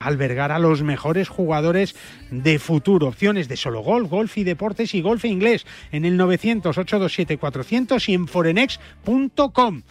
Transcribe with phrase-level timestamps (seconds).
[0.00, 1.94] albergar a los mejores jugadores
[2.30, 3.08] de futuro.
[3.08, 8.26] Opciones de solo golf, golf y deportes y golf inglés en el 900-827-400 y en
[8.26, 9.82] forenex.com.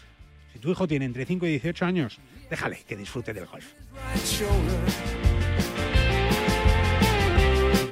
[0.51, 2.17] Si tu hijo tiene entre 5 y 18 años,
[2.49, 3.67] déjale que disfrute del golf.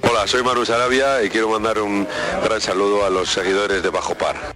[0.01, 2.07] Hola, soy Manu Sarabia y quiero mandar un
[2.43, 4.55] gran saludo a los seguidores de Bajo Par.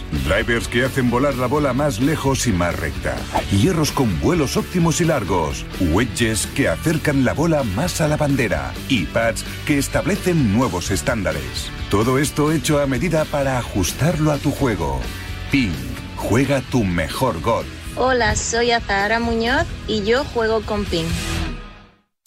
[0.11, 3.15] Drivers que hacen volar la bola más lejos y más recta.
[3.51, 5.65] Hierros con vuelos óptimos y largos.
[5.79, 8.73] Wedges que acercan la bola más a la bandera.
[8.89, 11.71] Y pads que establecen nuevos estándares.
[11.89, 14.99] Todo esto hecho a medida para ajustarlo a tu juego.
[15.49, 15.73] PIN.
[16.17, 17.67] Juega tu mejor golf.
[17.95, 21.05] Hola, soy Azahara Muñoz y yo juego con PIN.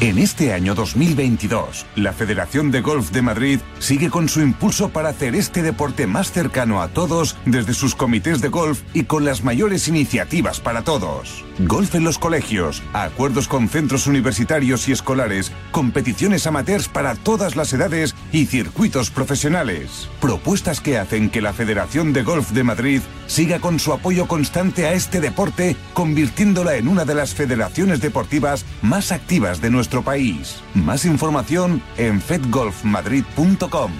[0.00, 5.08] En este año 2022, la Federación de Golf de Madrid sigue con su impulso para
[5.08, 9.42] hacer este deporte más cercano a todos desde sus comités de golf y con las
[9.42, 11.44] mayores iniciativas para todos.
[11.60, 17.72] Golf en los colegios, acuerdos con centros universitarios y escolares, competiciones amateurs para todas las
[17.72, 20.08] edades y circuitos profesionales.
[20.20, 24.86] Propuestas que hacen que la Federación de Golf de Madrid siga con su apoyo constante
[24.86, 30.62] a este deporte, convirtiéndola en una de las federaciones deportivas más activas de nuestro país.
[30.74, 33.92] Más información en fedgolfmadrid.com.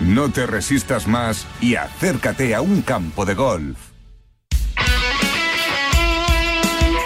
[0.00, 3.89] No te resistas más y acércate a un campo de golf.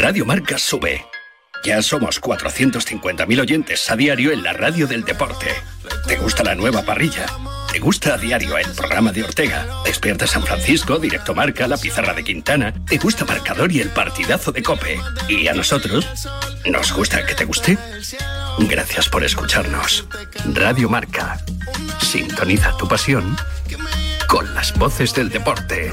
[0.00, 1.04] Radio Marca sube.
[1.62, 5.48] Ya somos 450.000 oyentes a diario en la radio del deporte.
[6.08, 7.26] ¿Te gusta la nueva parrilla?
[7.70, 9.66] ¿Te gusta a diario el programa de Ortega?
[9.84, 12.72] Despierta San Francisco, Directo Marca, La Pizarra de Quintana.
[12.86, 14.98] ¿Te gusta Marcador y el partidazo de Cope?
[15.28, 16.08] ¿Y a nosotros?
[16.64, 17.76] ¿Nos gusta que te guste?
[18.58, 20.06] Gracias por escucharnos.
[20.54, 21.44] Radio Marca.
[22.00, 23.36] Sintoniza tu pasión
[24.26, 25.92] con las voces del deporte.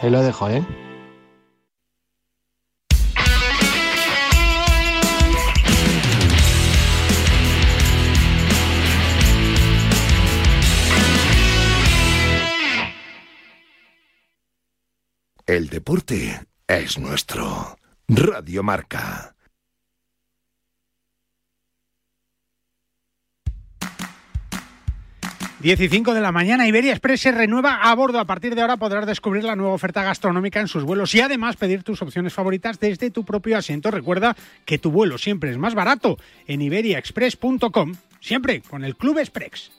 [0.00, 0.64] ahí lo dejo, ¿eh?
[15.46, 17.76] El deporte es nuestro.
[18.08, 19.31] Radio Marca.
[25.62, 28.18] Diez y cinco de la mañana, Iberia Express se renueva a bordo.
[28.18, 31.54] A partir de ahora podrás descubrir la nueva oferta gastronómica en sus vuelos y además
[31.54, 33.92] pedir tus opciones favoritas desde tu propio asiento.
[33.92, 36.18] Recuerda que tu vuelo siempre es más barato
[36.48, 39.70] en iberiaexpress.com, siempre con el Club Express.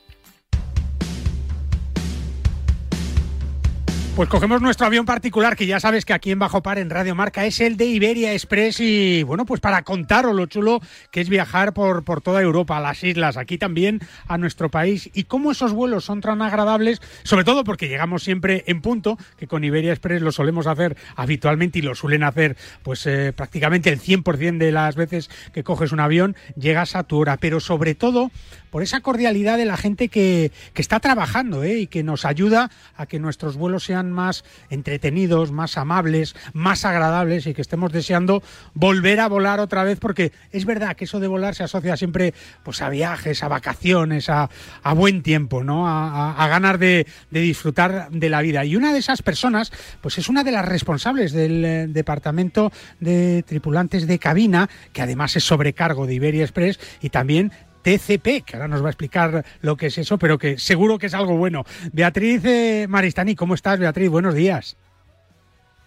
[4.16, 7.16] Pues cogemos nuestro avión particular, que ya sabes que aquí en Bajo Par, en Radio
[7.16, 8.80] Marca, es el de Iberia Express.
[8.80, 12.80] Y bueno, pues para contaros lo chulo que es viajar por, por toda Europa, a
[12.80, 15.10] las islas, aquí también a nuestro país.
[15.16, 19.48] Y cómo esos vuelos son tan agradables, sobre todo porque llegamos siempre en punto, que
[19.48, 24.00] con Iberia Express lo solemos hacer habitualmente y lo suelen hacer pues eh, prácticamente el
[24.00, 27.38] 100% de las veces que coges un avión, llegas a tu hora.
[27.38, 28.30] Pero sobre todo
[28.74, 31.82] por esa cordialidad de la gente que, que está trabajando ¿eh?
[31.82, 37.46] y que nos ayuda a que nuestros vuelos sean más entretenidos, más amables, más agradables
[37.46, 38.42] y que estemos deseando
[38.74, 42.34] volver a volar otra vez porque es verdad que eso de volar se asocia siempre
[42.64, 44.50] pues a viajes, a vacaciones, a,
[44.82, 45.88] a buen tiempo, ¿no?
[45.88, 48.66] A, a, a ganar de, de, disfrutar de la vida.
[48.66, 49.72] Y una de esas personas
[50.02, 55.36] pues es una de las responsables del eh, departamento de tripulantes de cabina que además
[55.36, 57.52] es sobrecargo de Iberia Express y también
[57.84, 61.08] TCP, que ahora nos va a explicar lo que es eso, pero que seguro que
[61.08, 61.64] es algo bueno.
[61.92, 64.10] Beatriz eh, Maristani, ¿cómo estás, Beatriz?
[64.10, 64.78] Buenos días.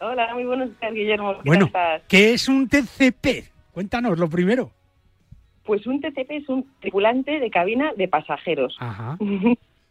[0.00, 1.34] Hola, muy buenos días, Guillermo.
[1.42, 2.02] ¿Qué bueno, estás?
[2.06, 3.50] ¿qué es un TCP?
[3.72, 4.70] Cuéntanos lo primero.
[5.64, 8.76] Pues un TCP es un tripulante de cabina de pasajeros.
[8.78, 9.16] Ajá.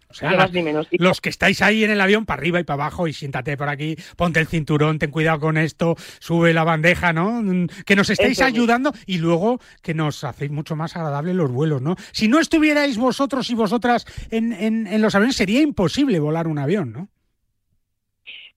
[0.09, 0.87] O sea, las, ni menos.
[0.91, 3.69] los que estáis ahí en el avión, para arriba y para abajo, y siéntate por
[3.69, 7.41] aquí, ponte el cinturón, ten cuidado con esto, sube la bandeja, ¿no?
[7.85, 11.81] Que nos estáis Eso ayudando y luego que nos hacéis mucho más agradables los vuelos,
[11.81, 11.95] ¿no?
[12.11, 16.59] Si no estuvierais vosotros y vosotras en, en, en los aviones, sería imposible volar un
[16.59, 17.09] avión, ¿no?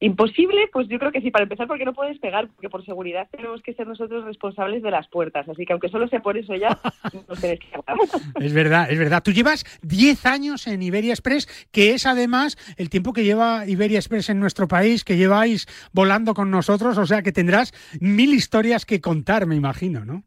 [0.01, 3.27] Imposible, pues yo creo que sí, para empezar porque no puedes pegar, porque por seguridad
[3.33, 6.55] tenemos que ser nosotros responsables de las puertas, así que aunque solo sea por eso
[6.55, 6.79] ya,
[7.29, 7.97] nos tenéis que hablar.
[8.41, 9.23] Es verdad, es verdad.
[9.25, 13.99] Tú llevas 10 años en Iberia Express, que es además el tiempo que lleva Iberia
[13.99, 18.87] Express en nuestro país, que lleváis volando con nosotros, o sea que tendrás mil historias
[18.87, 20.23] que contar, me imagino, ¿no?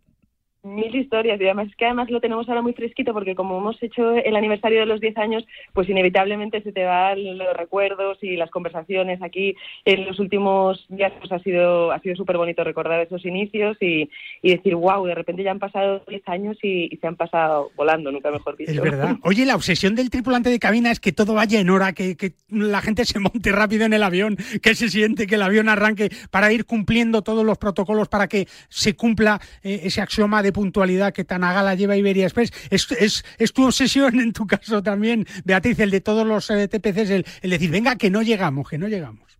[0.63, 3.81] Mil historias y además es que además lo tenemos ahora muy fresquito porque como hemos
[3.81, 5.43] hecho el aniversario de los 10 años,
[5.73, 9.55] pues inevitablemente se te van los recuerdos y las conversaciones aquí
[9.85, 14.09] en los últimos días pues ha sido ha sido súper bonito recordar esos inicios y,
[14.41, 17.71] y, decir wow, de repente ya han pasado 10 años y, y, se han pasado
[17.75, 18.71] volando, nunca mejor dicho.
[18.71, 19.17] Es verdad.
[19.23, 22.33] Oye, la obsesión del tripulante de cabina es que todo vaya en hora, que, que
[22.49, 26.09] la gente se monte rápido en el avión, que se siente que el avión arranque
[26.29, 31.13] para ir cumpliendo todos los protocolos para que se cumpla eh, ese axioma de puntualidad
[31.13, 32.51] que tan a gala lleva Iberia Express.
[32.69, 36.67] Es, es, es, tu obsesión en tu caso también, Beatriz, el de todos los eh,
[36.67, 39.31] TPCs, el, el decir, venga, que no llegamos, que no llegamos.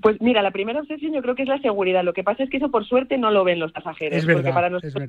[0.00, 2.04] Pues mira, la primera obsesión yo creo que es la seguridad.
[2.04, 4.18] Lo que pasa es que eso por suerte no lo ven los pasajeros.
[4.18, 5.08] Es verdad, porque para nosotros,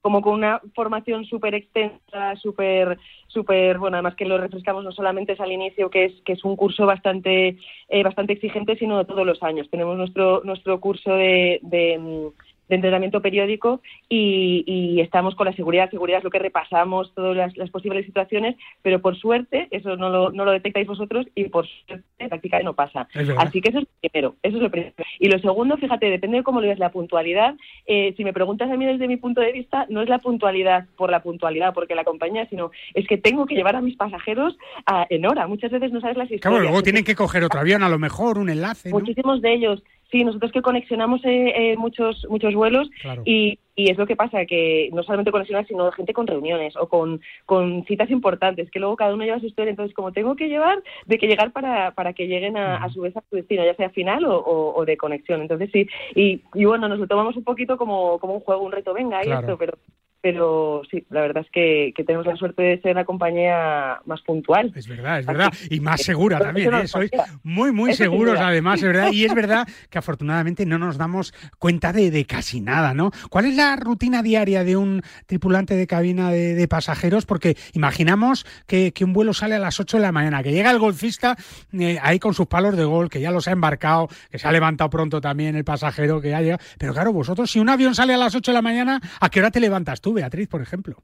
[0.00, 5.32] como con una formación súper extensa, súper, súper, bueno, además que lo refrescamos no solamente
[5.32, 7.56] es al inicio, que es, que es un curso bastante,
[7.88, 9.68] eh, bastante exigente, sino todos los años.
[9.70, 12.30] Tenemos nuestro, nuestro curso de, de
[12.68, 15.90] de entrenamiento periódico y, y, estamos con la seguridad.
[15.90, 20.10] Seguridad es lo que repasamos, todas las, las posibles situaciones, pero por suerte eso no
[20.10, 23.08] lo, no lo detectáis vosotros y por suerte prácticamente no pasa.
[23.38, 24.94] Así que eso es lo primero, eso es lo primero.
[25.18, 27.54] Y lo segundo, fíjate, depende de cómo lo veas la puntualidad.
[27.86, 30.86] Eh, si me preguntas a mí desde mi punto de vista, no es la puntualidad
[30.96, 34.56] por la puntualidad, porque la compañía, sino es que tengo que llevar a mis pasajeros
[34.86, 35.46] a, en hora.
[35.46, 36.42] Muchas veces no sabes las historias.
[36.42, 38.90] Claro, luego tienen que coger otro avión, a lo mejor, un enlace.
[38.90, 38.98] ¿no?
[38.98, 43.22] Muchísimos de ellos Sí, nosotros que conexionamos eh, eh, muchos muchos vuelos claro.
[43.26, 46.88] y, y, es lo que pasa, que no solamente conexionar, sino gente con reuniones o
[46.88, 49.70] con, con citas importantes, que luego cada uno lleva su historia.
[49.70, 53.02] Entonces, como tengo que llevar, de que llegar para, para que lleguen a, a su
[53.02, 55.42] vez a su destino, ya sea final o, o, o, de conexión.
[55.42, 58.72] Entonces, sí, y, y bueno, nos lo tomamos un poquito como, como un juego, un
[58.72, 59.40] reto, venga, claro.
[59.40, 59.78] y esto, pero
[60.20, 64.20] pero sí, la verdad es que, que, tenemos la suerte de ser la compañía más
[64.22, 64.72] puntual.
[64.74, 65.52] Es verdad, es verdad.
[65.70, 66.88] Y más segura también, ¿eh?
[66.88, 67.10] Sois
[67.44, 69.12] muy, muy seguros además, es verdad.
[69.12, 73.12] Y es verdad que afortunadamente no nos damos cuenta de, de, casi nada, ¿no?
[73.30, 77.24] ¿Cuál es la rutina diaria de un tripulante de cabina de, de pasajeros?
[77.24, 80.70] Porque imaginamos que, que, un vuelo sale a las 8 de la mañana, que llega
[80.70, 81.36] el golfista
[81.72, 84.52] eh, ahí con sus palos de gol, que ya los ha embarcado, que se ha
[84.52, 86.58] levantado pronto también el pasajero, que ya llega.
[86.76, 89.38] Pero claro, vosotros, si un avión sale a las 8 de la mañana, ¿a qué
[89.40, 90.07] hora te levantas tú?
[90.12, 90.96] Beatriz, por ejemplo?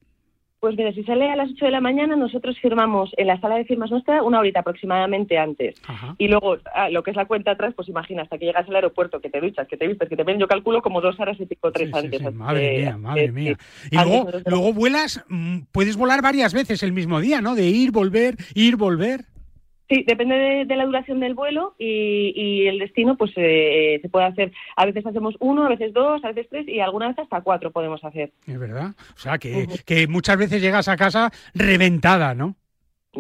[0.65, 3.57] Pues mira, si sale a las 8 de la mañana, nosotros firmamos en la sala
[3.57, 5.75] de firmas nuestra una horita aproximadamente antes.
[5.87, 6.15] Ajá.
[6.17, 8.77] Y luego, ah, lo que es la cuenta atrás, pues imagina, hasta que llegas al
[8.77, 11.39] aeropuerto, que te duchas, que te vistes, que te ven, yo calculo como dos horas
[11.39, 12.19] y pico, tres sí, antes.
[12.19, 12.35] Sí, sí.
[12.35, 13.59] Madre mía, madre mía.
[13.91, 17.55] Y luego, luego vuelas, mm, puedes volar varias veces el mismo día, ¿no?
[17.55, 19.27] De ir, volver, ir, volver.
[19.89, 24.09] Sí, depende de, de, la duración del vuelo y, y el destino, pues eh, se
[24.09, 24.53] puede hacer.
[24.77, 27.71] A veces hacemos uno, a veces dos, a veces tres y alguna vez hasta cuatro
[27.71, 28.33] podemos hacer.
[28.47, 28.93] Es verdad.
[29.15, 29.85] O sea, que, uh -huh.
[29.85, 32.57] que muchas veces llegas a casa reventada, ¿no?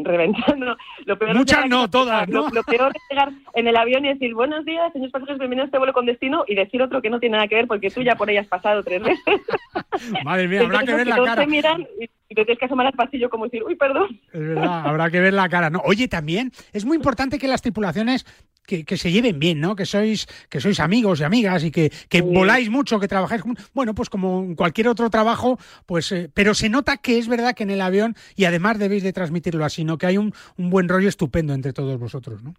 [0.02, 0.76] Reventando.
[1.04, 2.48] Lo peor Muchas no, todas, ¿no?
[2.48, 5.66] Lo, lo, peor es llegar en el avión y decir, buenos días, señores pasajeros, bienvenidos
[5.66, 7.90] a este vuelo con destino y decir otro que no tiene nada que ver porque
[7.90, 9.40] tú ya por ahí has pasado tres veces.
[10.24, 11.42] Madre mía, habrá que ver la cara.
[11.42, 14.20] Te miran y, y te tienes que asomar al pasillo como decir, uy, perdón.
[14.32, 15.70] Es verdad, habrá que ver la cara.
[15.70, 18.26] No, oye, también es muy importante que las tripulaciones
[18.66, 19.76] que, que, se lleven bien, ¿no?
[19.76, 22.24] Que sois, que sois amigos y amigas y que, que sí.
[22.24, 23.42] voláis mucho, que trabajáis.
[23.72, 27.54] Bueno, pues como en cualquier otro trabajo, pues, eh, pero se nota que es verdad
[27.54, 29.98] que en el avión, y además debéis de transmitirlo así, ¿no?
[29.98, 32.54] Que hay un, un buen rollo estupendo entre todos vosotros, ¿no?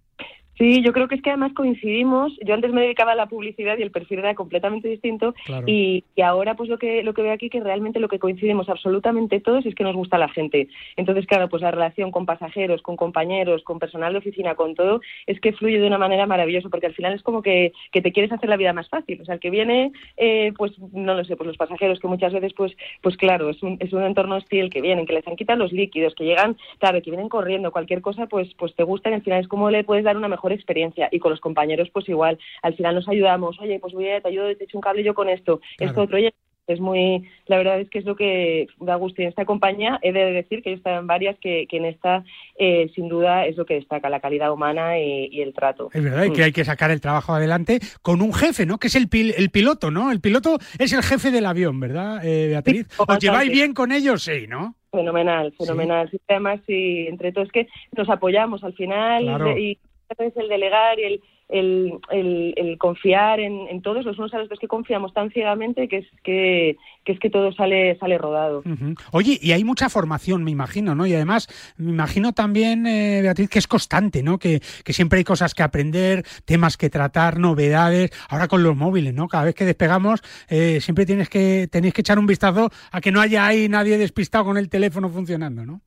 [0.58, 2.34] Sí, yo creo que es que además coincidimos.
[2.46, 5.34] Yo antes me dedicaba a la publicidad y el perfil era completamente distinto.
[5.46, 5.66] Claro.
[5.68, 8.70] Y, y, ahora, pues lo que lo que veo aquí que realmente lo que coincidimos
[8.70, 10.68] absolutamente todos es que nos gusta la gente.
[10.96, 15.02] Entonces, claro, pues la relación con pasajeros, con compañeros, con personal de oficina, con todo,
[15.28, 18.12] es que fluye de una manera maravillosa, porque al final es como que, que te
[18.12, 19.22] quieres hacer la vida más fácil.
[19.22, 22.32] O sea, el que viene, eh, pues no lo sé, pues los pasajeros que muchas
[22.32, 22.72] veces, pues,
[23.02, 25.74] pues claro, es un, es un entorno hostil que vienen, que les han quitado los
[25.74, 29.22] líquidos, que llegan, claro, que vienen corriendo, cualquier cosa, pues, pues te gusta y al
[29.22, 31.10] final es como le puedes dar una mejor experiencia.
[31.12, 34.30] Y con los compañeros pues igual al final nos ayudamos oye pues voy a te
[34.30, 35.92] ayudo te echo un cable yo con esto claro.
[35.92, 36.34] esto otro oye
[36.68, 40.00] es muy la verdad es que es lo que da gusto y en esta compañía
[40.02, 42.24] he de decir que yo he estado en varias que, que en esta
[42.58, 45.90] eh, sin duda es lo que destaca la calidad humana y, y el trato.
[45.94, 46.34] Es verdad mm.
[46.34, 49.34] que hay que sacar el trabajo adelante con un jefe no que es el, pil,
[49.38, 52.88] el piloto no el piloto es el jefe del avión verdad eh, Beatriz.
[52.90, 56.10] sí, os lleváis bien con ellos sí no fenomenal fenomenal.
[56.10, 56.18] Sí.
[56.28, 59.58] además y entre todos que nos apoyamos al final claro.
[59.58, 59.78] y
[60.10, 64.38] es el delegar y el, el, el, el confiar en, en, todos los unos a
[64.38, 68.64] los otros que confiamos tan ciegamente que es que, es que todo sale sale rodado.
[69.12, 71.06] Oye, y hay mucha formación, me imagino, ¿no?
[71.06, 71.48] Y además,
[71.78, 74.40] me imagino también, eh, Beatriz, que es constante, ¿no?
[74.40, 78.12] Que, que siempre hay cosas que aprender, temas que tratar, novedades.
[78.30, 79.28] Ahora con los móviles, ¿no?
[79.28, 83.12] Cada vez que despegamos, eh, siempre tienes que, tenéis que echar un vistazo a que
[83.12, 85.82] no haya ahí nadie despistado con el teléfono funcionando, ¿no?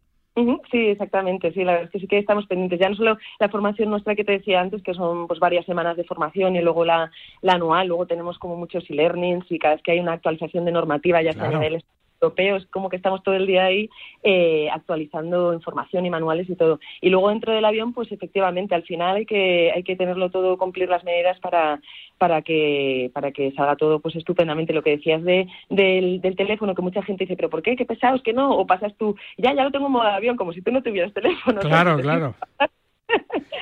[0.71, 2.79] Sí, exactamente, sí, la verdad es que sí que estamos pendientes.
[2.79, 5.97] Ya no solo la formación nuestra que te decía antes, que son pues varias semanas
[5.97, 7.11] de formación y luego la,
[7.43, 10.73] la anual, luego tenemos como muchos e-learnings y cada vez que hay una actualización de
[10.73, 11.57] normativa, ya claro.
[11.57, 13.89] a nivel europeo, es como que estamos todo el día ahí
[14.23, 16.81] eh, actualizando información y manuales y todo.
[17.01, 20.59] Y luego dentro del avión, pues efectivamente, al final hay que, hay que tenerlo todo,
[20.59, 21.81] cumplir las medidas para,
[22.19, 24.73] para que para que salga todo pues estupendamente.
[24.73, 27.85] Lo que decías de del, del teléfono que mucha gente dice pero por qué qué
[27.85, 30.63] pesados que no o pasas tú ya ya lo tengo en modo avión como si
[30.63, 31.61] tú no tuvieras teléfono.
[31.61, 32.03] Claro ¿sabes?
[32.05, 32.35] claro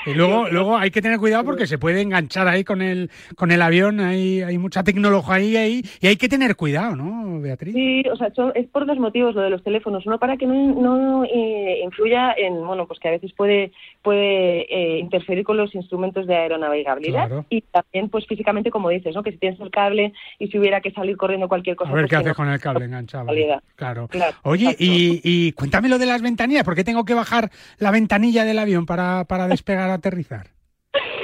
[0.07, 3.51] y luego, luego hay que tener cuidado porque se puede enganchar ahí con el con
[3.51, 7.75] el avión, hay, hay mucha tecnología ahí, ahí y hay que tener cuidado, ¿no, Beatriz?
[7.75, 10.07] Sí, o sea, es por dos motivos lo de los teléfonos.
[10.07, 13.73] Uno, para que no, no eh, influya en, bueno, pues que a veces puede
[14.03, 17.47] puede eh, interferir con los instrumentos de aeronavegabilidad claro.
[17.51, 19.23] y también, pues físicamente, como dices, ¿no?
[19.23, 21.91] Que si tienes el cable y si hubiera que salir corriendo cualquier cosa.
[21.91, 23.27] A ver pues qué haces no, con el cable enganchado.
[23.75, 24.09] Claro.
[24.09, 24.37] claro.
[24.43, 28.45] Oye, y, y cuéntame lo de las ventanillas, ¿por qué tengo que bajar la ventanilla
[28.45, 30.49] del avión para, para despegar, aterrizar?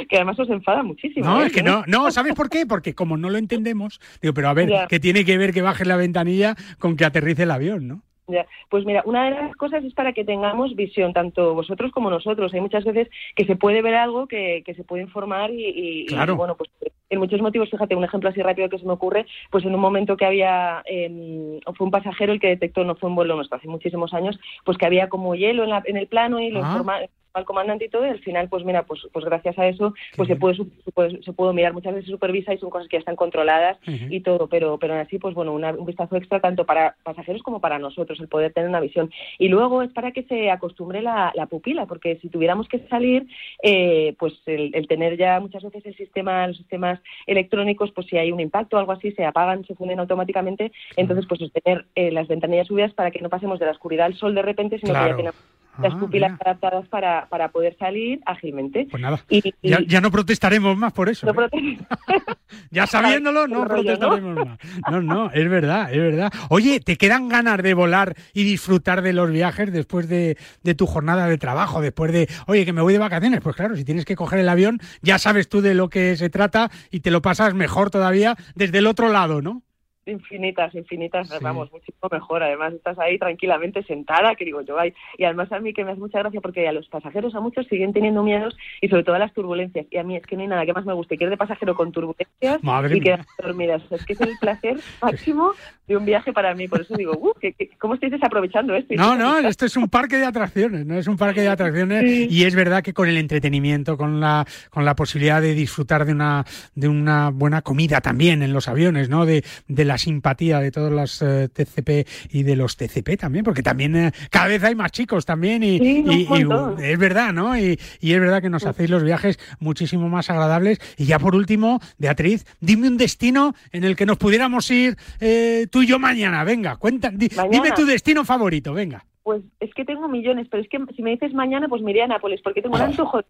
[0.09, 1.25] que además os enfada muchísimo.
[1.25, 1.47] No, ¿eh?
[1.47, 2.67] es que no, no, ¿sabes por qué?
[2.67, 5.85] Porque como no lo entendemos, digo, pero a ver, ¿qué tiene que ver que baje
[5.85, 8.03] la ventanilla con que aterrice el avión, no?
[8.29, 8.47] Ya.
[8.71, 12.55] Pues mira, una de las cosas es para que tengamos visión, tanto vosotros como nosotros.
[12.55, 16.07] Hay muchas veces que se puede ver algo, que, que se puede informar y, y,
[16.07, 16.35] claro.
[16.35, 16.71] y, bueno, pues
[17.11, 19.81] en muchos motivos, fíjate, un ejemplo así rápido que se me ocurre, pues en un
[19.81, 23.59] momento que había, eh, fue un pasajero el que detectó, no fue un vuelo nuestro,
[23.59, 26.65] hace muchísimos años, pues que había como hielo en, la, en el plano y lo
[26.65, 26.69] ah.
[26.69, 27.01] informa,
[27.35, 30.29] al comandante y todo, y al final, pues mira, pues, pues gracias a eso, pues
[30.29, 33.01] se puede, se puede, se puede mirar, muchas veces supervisa y son cosas que ya
[33.01, 34.07] están controladas uh -huh.
[34.11, 37.61] y todo, pero, pero así, pues bueno, una, un vistazo extra tanto para pasajeros como
[37.61, 39.11] para nosotros, el poder tener una visión.
[39.39, 43.27] Y luego es para que se acostumbre la, la pupila, porque si tuviéramos que salir,
[43.63, 48.17] eh, pues el, el, tener ya muchas veces el sistema, los sistemas electrónicos, pues si
[48.17, 50.73] hay un impacto o algo así, se apagan, se funden automáticamente.
[50.97, 54.07] Entonces, pues es tener eh, las ventanillas subidas para que no pasemos de la oscuridad
[54.07, 56.43] al sol de repente, sino que ya tenemos las Ah, pupilas mira.
[56.45, 58.87] adaptadas para, para poder salir ágilmente.
[58.91, 61.27] Pues nada, Y- ya, ya no protestaremos más por eso.
[61.33, 61.49] no ¿eh?
[62.71, 64.59] Ya sabiéndolo, no rollo, protestaremos más.
[64.91, 66.33] No, no, es verdad, es verdad.
[66.51, 70.87] Oye, ¿te quedan ganas de volar y disfrutar de los viajes después de, de tu
[70.87, 71.81] jornada de trabajo?
[71.81, 73.41] Después de, oye, que me voy de vacaciones.
[73.41, 76.29] Pues claro, si tienes que coger el avión, ya sabes tú de lo que se
[76.31, 79.63] trata y te lo pasas mejor todavía desde el otro lado, ¿no?
[80.07, 82.43] Infinitas, infinitas, vamos, muchísimo mejor.
[82.43, 84.93] Además, estás ahí tranquilamente sentada, que digo yo, ay.
[85.19, 87.67] Y además a mí que me hace mucha gracia porque a los pasajeros, a muchos,
[87.67, 89.87] siguen teniendo miedos y sobre todo a las turbulencias.
[89.91, 91.37] Y a mí es que no hay nada que más me guste que ir de
[91.37, 93.83] pasajero con turbulencias Madre y quedar dormidas.
[93.91, 95.53] Es que es el placer máximo
[95.87, 96.69] de un viaje para mí.
[96.69, 98.95] Por eso digo, uh, que, que- ¿cómo estáis desaprovechando esto?
[98.95, 102.45] No, no, esto es un parque de atracciones, no es un parque de atracciones y
[102.45, 106.45] es verdad que con el entretenimiento, con la con la posibilidad de disfrutar de una
[106.75, 109.27] de una buena comida también en los aviones, ¿no?
[109.27, 113.63] De, de la simpatía de todos los eh, TCP y de los TCP también, porque
[113.63, 116.83] también eh, cada vez hay más chicos también y, Sí, un y- y, montón.
[116.85, 117.57] es verdad, ¿no?
[117.59, 120.79] Y, y es verdad que nos hacéis los viajes muchísimo más agradables.
[120.97, 125.67] Y ya por último, Beatriz, dime un destino en el que nos pudiéramos ir eh,
[125.71, 126.45] tú y yo mañana.
[126.45, 129.05] Venga, cuenta, di- dime tu destino favorito, venga.
[129.23, 132.03] Pues es que tengo millones, pero es que si me dices mañana, pues me iré
[132.03, 133.21] a Nápoles, porque tengo un antojo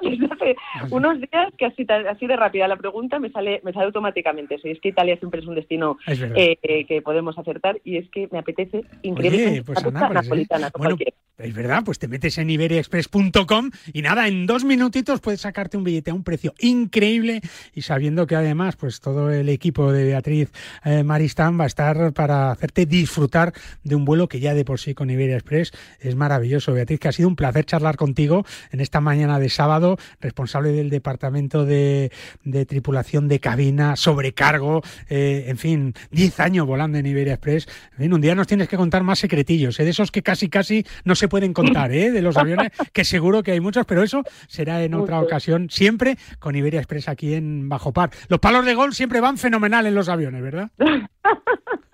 [0.00, 0.56] desde hace
[0.90, 4.58] unos días que así, de rápida la pregunta me sale me sale automáticamente.
[4.58, 7.96] Sí, es que Italia siempre es un destino Es eh, eh, que podemos acertar y
[7.96, 10.14] es que me apetece increíblemente Oye, pues Nápoles, ¿eh?
[10.14, 10.70] napolitana.
[10.76, 10.96] Bueno,
[11.38, 15.84] es verdad, pues te metes en iberiaexpress.com y nada, en dos minutitos puedes sacarte un
[15.84, 17.42] billete a un precio increíble
[17.74, 20.50] y sabiendo que además pues todo el equipo de Beatriz
[20.84, 23.52] eh, Maristán va a estar para hacerte disfrutar
[23.84, 26.72] de un vuelo que ya de por sí con Iberia Express es maravilloso.
[26.72, 29.75] Beatriz, que ha sido un placer charlar contigo en esta mañana de sábado,
[30.20, 32.10] responsable del departamento de,
[32.44, 37.68] de tripulación de cabina, sobrecargo, eh, en fin, 10 años volando en Iberia Express.
[37.92, 39.84] En fin, un día nos tienes que contar más secretillos, ¿eh?
[39.84, 42.10] de esos que casi casi no se pueden contar, ¿eh?
[42.10, 46.16] de los aviones, que seguro que hay muchos, pero eso será en otra ocasión, siempre
[46.38, 48.10] con Iberia Express aquí en Bajo Par.
[48.28, 50.70] Los palos de gol siempre van fenomenal en los aviones, ¿verdad?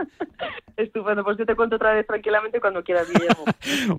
[0.77, 3.45] Estupendo, pues yo te cuento otra vez tranquilamente cuando quieras, Guillermo.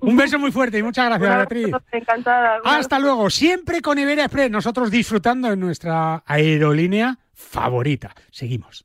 [0.02, 1.74] Un beso muy fuerte y muchas gracias, Beatriz.
[1.92, 2.60] Encantada.
[2.64, 8.14] Hasta luego, siempre con Iberia Express, nosotros disfrutando de nuestra aerolínea favorita.
[8.30, 8.84] Seguimos.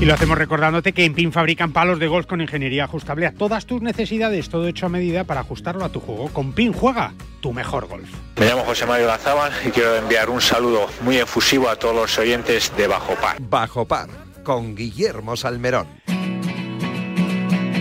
[0.00, 3.32] Y lo hacemos recordándote que en PIN fabrican palos de golf con ingeniería ajustable a
[3.32, 6.28] todas tus necesidades, todo hecho a medida para ajustarlo a tu juego.
[6.28, 8.10] Con PIN juega tu mejor golf.
[8.36, 12.18] Me llamo José Mario Lazábal y quiero enviar un saludo muy efusivo a todos los
[12.18, 13.36] oyentes de Bajo Par.
[13.40, 14.08] Bajo Par,
[14.42, 15.86] con Guillermo Salmerón.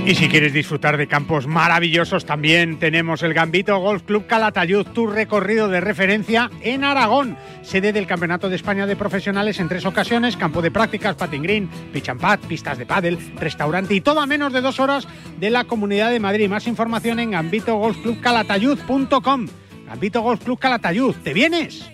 [0.05, 5.07] Y si quieres disfrutar de campos maravillosos, también tenemos el Gambito Golf Club Calatayud, tu
[5.07, 10.35] recorrido de referencia en Aragón, sede del Campeonato de España de Profesionales en tres ocasiones,
[10.35, 14.25] campo de prácticas, patin green, pitch and pad, pistas de pádel, restaurante y todo a
[14.25, 15.07] menos de dos horas
[15.39, 16.49] de la Comunidad de Madrid.
[16.49, 19.47] Más información en gambitogolfclubcalatayud.com.
[19.87, 21.92] Gambito Golf Club Calatayud, ¿te vienes?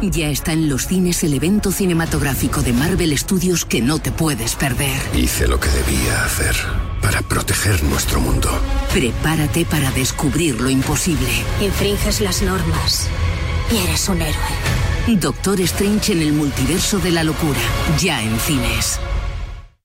[0.00, 4.54] Ya está en los cines el evento cinematográfico de Marvel Studios que no te puedes
[4.54, 5.00] perder.
[5.14, 6.56] Hice lo que debía hacer
[7.00, 8.50] para proteger nuestro mundo.
[8.92, 11.28] Prepárate para descubrir lo imposible.
[11.60, 13.08] Infringes las normas
[13.70, 15.16] y eres un héroe.
[15.20, 17.60] Doctor Strange en el multiverso de la locura.
[17.98, 19.00] Ya en cines.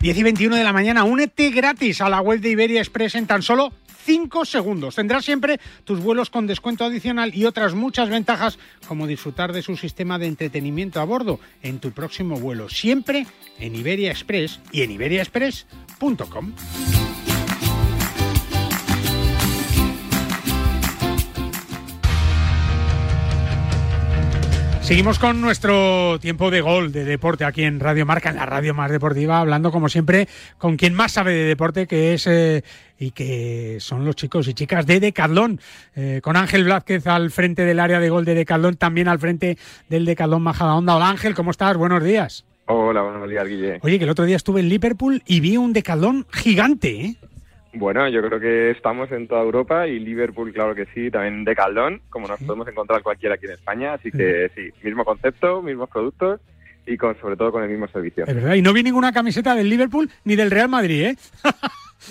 [0.00, 3.26] 10 y 21 de la mañana, únete gratis a la web de Iberia Express en
[3.26, 3.70] tan solo
[4.06, 4.94] 5 segundos.
[4.94, 8.58] Tendrás siempre tus vuelos con descuento adicional y otras muchas ventajas
[8.88, 13.26] como disfrutar de su sistema de entretenimiento a bordo en tu próximo vuelo, siempre
[13.58, 16.54] en Iberia Express y en iberiaexpress.com.
[24.90, 28.74] Seguimos con nuestro tiempo de gol de deporte aquí en Radio Marca, en la radio
[28.74, 30.26] más deportiva, hablando como siempre
[30.58, 32.64] con quien más sabe de deporte, que es eh,
[32.98, 35.60] y que son los chicos y chicas de Decathlon,
[35.94, 39.56] eh, con Ángel Blázquez al frente del área de gol de Decathlon, también al frente
[39.88, 40.96] del Decathlon Majadahonda.
[40.96, 41.76] Hola Ángel, ¿cómo estás?
[41.76, 42.44] Buenos días.
[42.66, 43.78] Hola, buenos días, Guille.
[43.82, 47.16] Oye, que el otro día estuve en Liverpool y vi un Decathlon gigante, ¿eh?
[47.72, 51.54] Bueno, yo creo que estamos en toda Europa y Liverpool, claro que sí, también de
[51.54, 53.94] Caldón, como nos podemos encontrar cualquiera aquí en España.
[53.94, 56.40] Así que sí, mismo concepto, mismos productos
[56.86, 58.24] y con sobre todo con el mismo servicio.
[58.26, 61.16] Es verdad, y no vi ninguna camiseta del Liverpool ni del Real Madrid, ¿eh?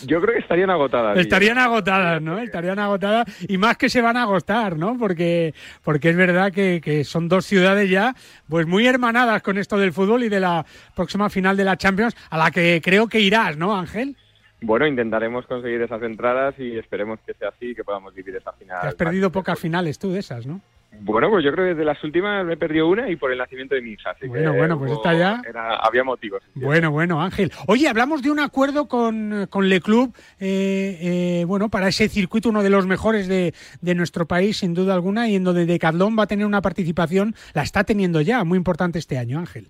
[0.05, 1.17] Yo creo que estarían agotadas.
[1.17, 2.37] Estarían agotadas, ¿no?
[2.37, 4.97] Estarían agotadas y más que se van a agotar, ¿no?
[4.97, 8.13] Porque, porque es verdad que, que, son dos ciudades ya
[8.47, 10.63] pues muy hermanadas con esto del fútbol y de la
[10.95, 14.15] próxima final de la Champions a la que creo que irás, ¿no, Ángel?
[14.61, 18.51] Bueno, intentaremos conseguir esas entradas y esperemos que sea así y que podamos vivir esa
[18.53, 18.81] final.
[18.81, 20.61] Te has perdido pocas finales tú de esas, ¿no?
[21.01, 23.37] Bueno, pues yo creo que de las últimas me he perdido una y por el
[23.37, 24.11] nacimiento de mi hija.
[24.11, 25.41] Así bueno, que bueno, pues está ya.
[25.81, 26.41] había motivos.
[26.55, 27.51] Bueno, bueno, Ángel.
[27.67, 32.49] Oye, hablamos de un acuerdo con, con Le Club, eh, eh, bueno, para ese circuito,
[32.49, 36.17] uno de los mejores de, de, nuestro país, sin duda alguna, y en donde Decathlon
[36.17, 39.69] va a tener una participación, la está teniendo ya, muy importante este año, Ángel.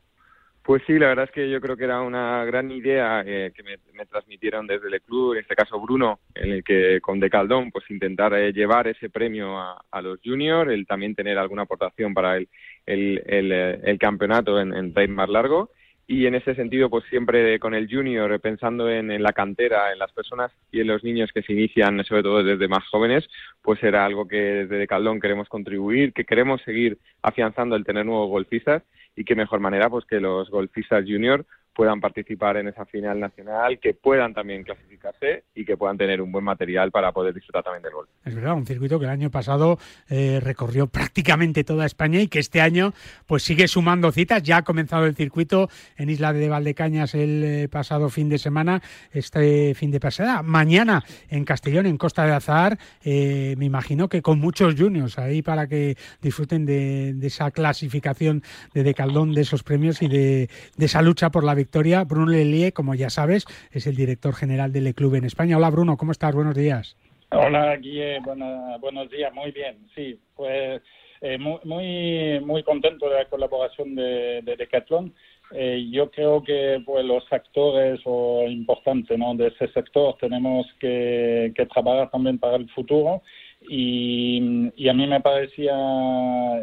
[0.69, 3.63] Pues sí, la verdad es que yo creo que era una gran idea eh, que
[3.63, 7.71] me, me, transmitieron desde el club, en este caso Bruno, en el que con Decaldón
[7.71, 12.37] pues intentar eh, llevar ese premio a, los juniors, el también tener alguna aportación para
[12.37, 12.49] el,
[12.85, 15.71] el, el, el campeonato en, time más largo.
[16.05, 19.97] Y en ese sentido pues siempre con el junior pensando en, en, la cantera, en
[19.97, 23.27] las personas y en los niños que se inician sobre todo desde más jóvenes,
[23.63, 28.29] pues era algo que desde Decaldón queremos contribuir, que queremos seguir afianzando el tener nuevos
[28.29, 28.83] golfistas
[29.15, 31.45] y qué mejor manera pues que los golfistas junior
[31.79, 36.29] puedan participar en esa final nacional, que puedan también clasificarse y que puedan tener un
[36.29, 38.09] buen material para poder disfrutar también del golf.
[38.25, 42.39] Es verdad, un circuito que el año pasado eh, recorrió prácticamente toda España y que
[42.39, 42.91] este año
[43.27, 44.43] pues sigue sumando citas.
[44.43, 48.81] Ya ha comenzado el circuito en Isla de Valdecañas el eh, pasado fin de semana,
[49.13, 50.43] este fin de pasada.
[50.43, 55.41] Mañana en Castellón, en Costa de Azahar, eh, me imagino que con muchos juniors ahí
[55.41, 60.85] para que disfruten de, de esa clasificación de Decaldón, de esos premios y de, de
[60.85, 62.03] esa lucha por la victoria victoria.
[62.03, 65.55] Bruno Lelie, como ya sabes, es el director general del club en España.
[65.55, 66.33] Hola Bruno, ¿cómo estás?
[66.33, 66.97] Buenos días.
[67.31, 69.77] Hola Guille, buena, buenos días, muy bien.
[69.93, 70.81] Sí, pues
[71.21, 75.13] eh, muy, muy, muy contento de la colaboración de, de Decathlon.
[75.51, 79.35] Eh, yo creo que pues los actores o importantes ¿no?
[79.35, 83.21] de ese sector tenemos que trabajar también para el futuro
[83.61, 85.73] Y, y a mí me parecía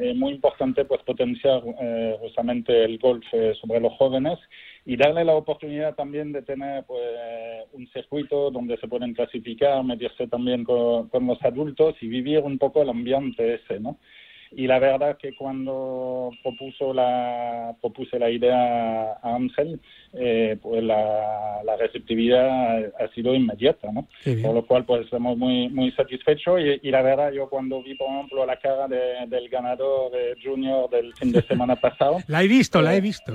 [0.00, 4.38] eh, muy importante pues potenciar eh, justamente el golf eh, sobre los jóvenes
[4.86, 7.02] y darle la oportunidad también de tener pues,
[7.72, 12.56] un circuito donde se pueden clasificar, medirse también con, con los adultos y vivir un
[12.56, 13.98] poco el ambiente ese, ¿no?
[14.52, 19.80] Y la verdad que cuando propuso la propuse la idea a Ángel
[20.12, 24.08] eh, pues la, la, receptividad ha sido inmediata ¿no?
[24.42, 27.94] por lo cual pues estamos muy muy satisfechos y, y, la verdad yo cuando vi
[27.94, 32.42] por ejemplo la cara de, del ganador de junior del fin de semana pasado la
[32.42, 33.34] he visto eh, la he visto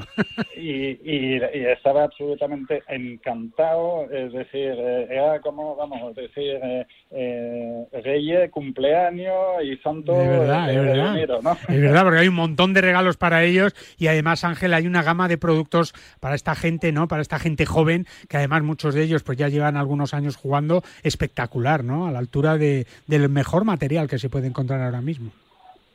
[0.55, 6.59] y, y, y, estaba absolutamente encantado es decir eh, era como vamos a decir
[7.11, 11.00] eh, Reyes cumpleaños y santo de verdad, de verdad.
[11.01, 11.57] ¿No?
[11.67, 15.03] Es verdad, porque hay un montón de regalos para ellos y además, Ángel, hay una
[15.03, 17.07] gama de productos para esta gente, ¿no?
[17.07, 20.83] Para esta gente joven, que además muchos de ellos pues ya llevan algunos años jugando
[21.03, 22.07] espectacular, ¿no?
[22.07, 25.31] A la altura de, del mejor material que se puede encontrar ahora mismo.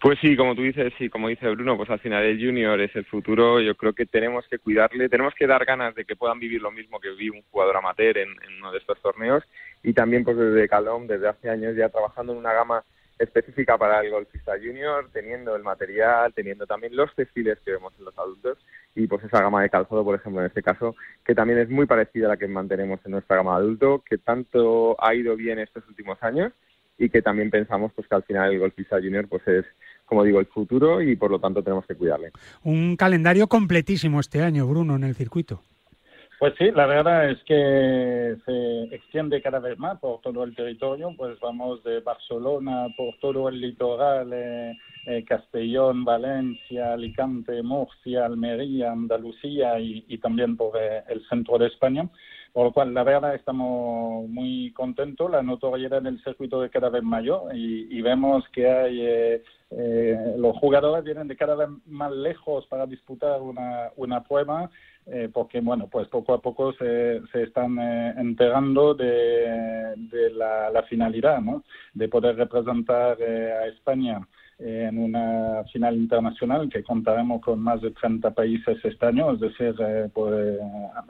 [0.00, 2.94] Pues sí, como tú dices, sí, como dice Bruno, pues al final el junior es
[2.94, 3.60] el futuro.
[3.60, 6.70] Yo creo que tenemos que cuidarle, tenemos que dar ganas de que puedan vivir lo
[6.70, 9.42] mismo que vive un jugador amateur en, en uno de estos torneos.
[9.82, 12.84] Y también, pues desde Calom, desde hace años ya trabajando en una gama
[13.18, 18.04] específica para el golfista junior, teniendo el material, teniendo también los textiles que vemos en
[18.04, 18.58] los adultos
[18.94, 21.86] y pues esa gama de calzado, por ejemplo, en este caso, que también es muy
[21.86, 25.58] parecida a la que mantenemos en nuestra gama de adulto, que tanto ha ido bien
[25.58, 26.52] estos últimos años
[26.98, 29.66] y que también pensamos pues que al final el golfista junior pues es
[30.06, 32.30] como digo, el futuro y por lo tanto tenemos que cuidarle.
[32.62, 35.62] Un calendario completísimo este año, Bruno, en el circuito.
[36.38, 41.14] Pues sí, la verdad es que se extiende cada vez más por todo el territorio,
[41.16, 48.92] pues vamos de Barcelona por todo el litoral, eh, eh, Castellón, Valencia, Alicante, Murcia, Almería,
[48.92, 52.06] Andalucía y, también por eh, el centro de España.
[52.56, 55.30] Por lo cual, la verdad, estamos muy contentos.
[55.30, 60.56] La notoriedad del circuito es cada vez mayor y, vemos que hay eh, eh, los
[60.56, 64.70] jugadores vienen de cada vez más lejos para disputar una, una prueba
[65.06, 70.70] eh, porque bueno pues poco a poco se, se están eh, enterando de, de la,
[70.70, 71.64] la, finalidad ¿no?
[71.94, 74.20] de poder representar eh, a España
[74.58, 79.74] en una final internacional que contaremos con más de 30 países este año, es decir,
[79.78, 80.58] eh, pues,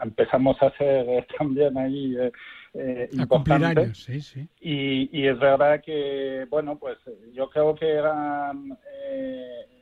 [0.02, 2.16] empezamos a ser también ahí
[2.74, 3.80] eh, importante.
[3.82, 4.48] Años, sí, sí.
[4.60, 6.98] Y, y, es verdad que, bueno, pues
[7.32, 8.52] yo creo que era,
[9.08, 9.75] eh,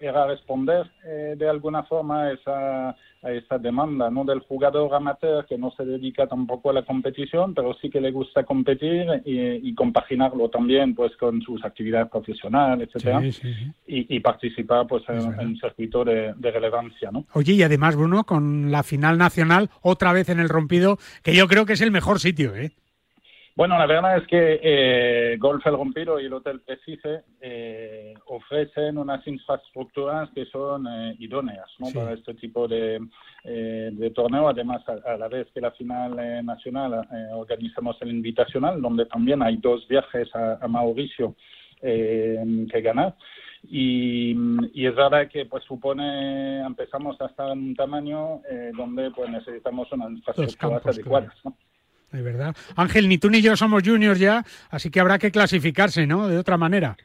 [0.00, 4.24] era responder eh, de alguna forma a esa, a esa demanda ¿no?
[4.24, 8.10] del jugador amateur que no se dedica tampoco a la competición, pero sí que le
[8.10, 13.72] gusta competir y, y compaginarlo también pues con sus actividades profesionales, etcétera, Sí, sí, sí.
[13.86, 17.10] Y, y, participar pues en, en, un circuito de, de, relevancia.
[17.10, 17.24] ¿no?
[17.32, 21.46] Oye, y además, Bruno, con la final nacional, otra vez en el rompido, que yo
[21.48, 22.72] creo que es el mejor sitio, ¿eh?
[23.56, 28.98] Bueno, la verdad es que eh, Golf El Rompido y el Hotel Precise eh, ofrecen
[28.98, 31.86] unas infraestructuras que son eh, idóneas ¿no?
[31.86, 31.94] sí.
[31.94, 33.00] para este tipo de,
[33.44, 34.48] eh, de torneo.
[34.48, 39.40] Además, a, a, la vez que la final eh, nacional organizamos el invitacional, donde también
[39.40, 41.36] hay dos viajes a, a Mauricio
[41.80, 43.14] que ganar.
[43.64, 44.34] Y,
[44.72, 48.40] y, es verdad que pues supone empezamos a estar en un tamaño
[48.74, 51.34] donde pues necesitamos unas infraestructuras adecuadas.
[51.44, 51.54] ¿no?
[52.14, 52.54] De verdad.
[52.76, 56.28] Ángel, ni tú ni yo somos juniors ya, así que habrá que clasificarse, ¿no?
[56.28, 56.96] De otra manera.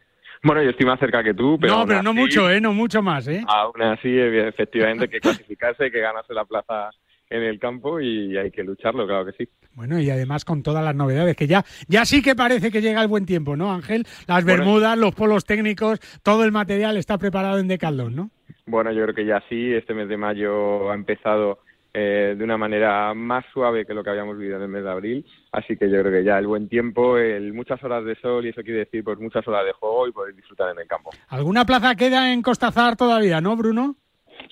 [0.43, 1.78] Bueno, yo estoy más cerca que tú, pero.
[1.78, 2.62] No, pero no así, mucho, ¿eh?
[2.62, 3.43] No mucho más, ¿eh?
[3.48, 6.91] Aún así, efectivamente, hay que clasificarse, hay que ganarse la plaza
[7.30, 9.50] en el campo y hay que lucharlo, claro que sí.
[9.74, 13.02] Bueno, y además con todas las novedades, que ya, ya sí que parece que llega
[13.02, 14.06] el buen tiempo, ¿no, Ángel?
[14.28, 18.32] Las bermudas, los polos técnicos, todo el material está preparado en Decathlon, ¿no?
[18.65, 21.60] Bueno, yo creo que ya sí, este mes de mayo ha empezado
[21.93, 24.91] eh, de una manera más suave que lo que habíamos vivido en el mes de
[24.91, 25.25] abril.
[25.52, 28.49] Así que yo creo que ya el buen tiempo, el muchas horas de sol y
[28.49, 31.12] eso quiere decir pues muchas horas de juego y poder disfrutar en el campo.
[31.28, 33.95] ¿Alguna plaza queda en Costazar todavía, no, Bruno?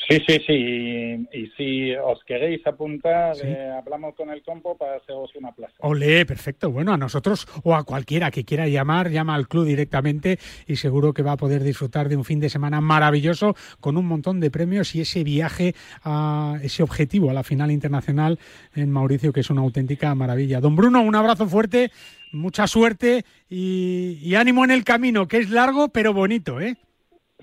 [0.08, 0.54] Sí, sí, sí.
[0.54, 3.42] Y, y si os queréis apuntar, sí.
[3.46, 5.74] eh, hablamos con el compo para haceros una plaza.
[5.80, 6.72] Ole, perfecto.
[6.72, 11.14] Bueno, a nosotros o a cualquiera que quiera llamar, llama al club directamente y seguro
[11.14, 14.52] que va a poder disfrutar de un fin de semana maravilloso con un montón de
[14.52, 18.40] premios y ese viaje a ese objetivo a la final internacional
[18.76, 20.62] en Mauricio, que es una auténtica maravilla.
[20.62, 21.92] Don Bruno, un abrazo fuerte,
[22.32, 26.78] mucha suerte y, y ánimo en el camino, que es largo pero bonito, ¿eh?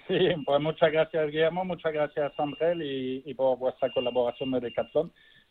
[0.07, 5.11] Sí, pues muchas gracias Guillermo, muchas gracias Ángel y, y, por vuestra colaboración de Decathlon.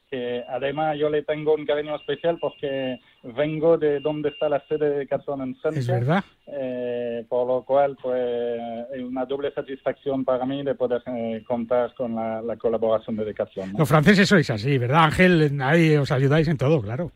[0.09, 4.91] Que además yo le tengo un cariño especial porque vengo de donde está la sede
[4.91, 5.79] de Decathlon en Francia.
[5.79, 6.23] Es verdad.
[6.45, 8.61] Eh, por lo cual, pues
[8.93, 13.25] es una doble satisfacción para mí de poder eh, contar con la, la, colaboración de
[13.25, 13.71] Decathlon.
[13.71, 13.79] ¿no?
[13.79, 15.59] Los franceses sois así, ¿verdad Ángel?
[15.61, 17.11] Ahí os ayudáis en todo, claro.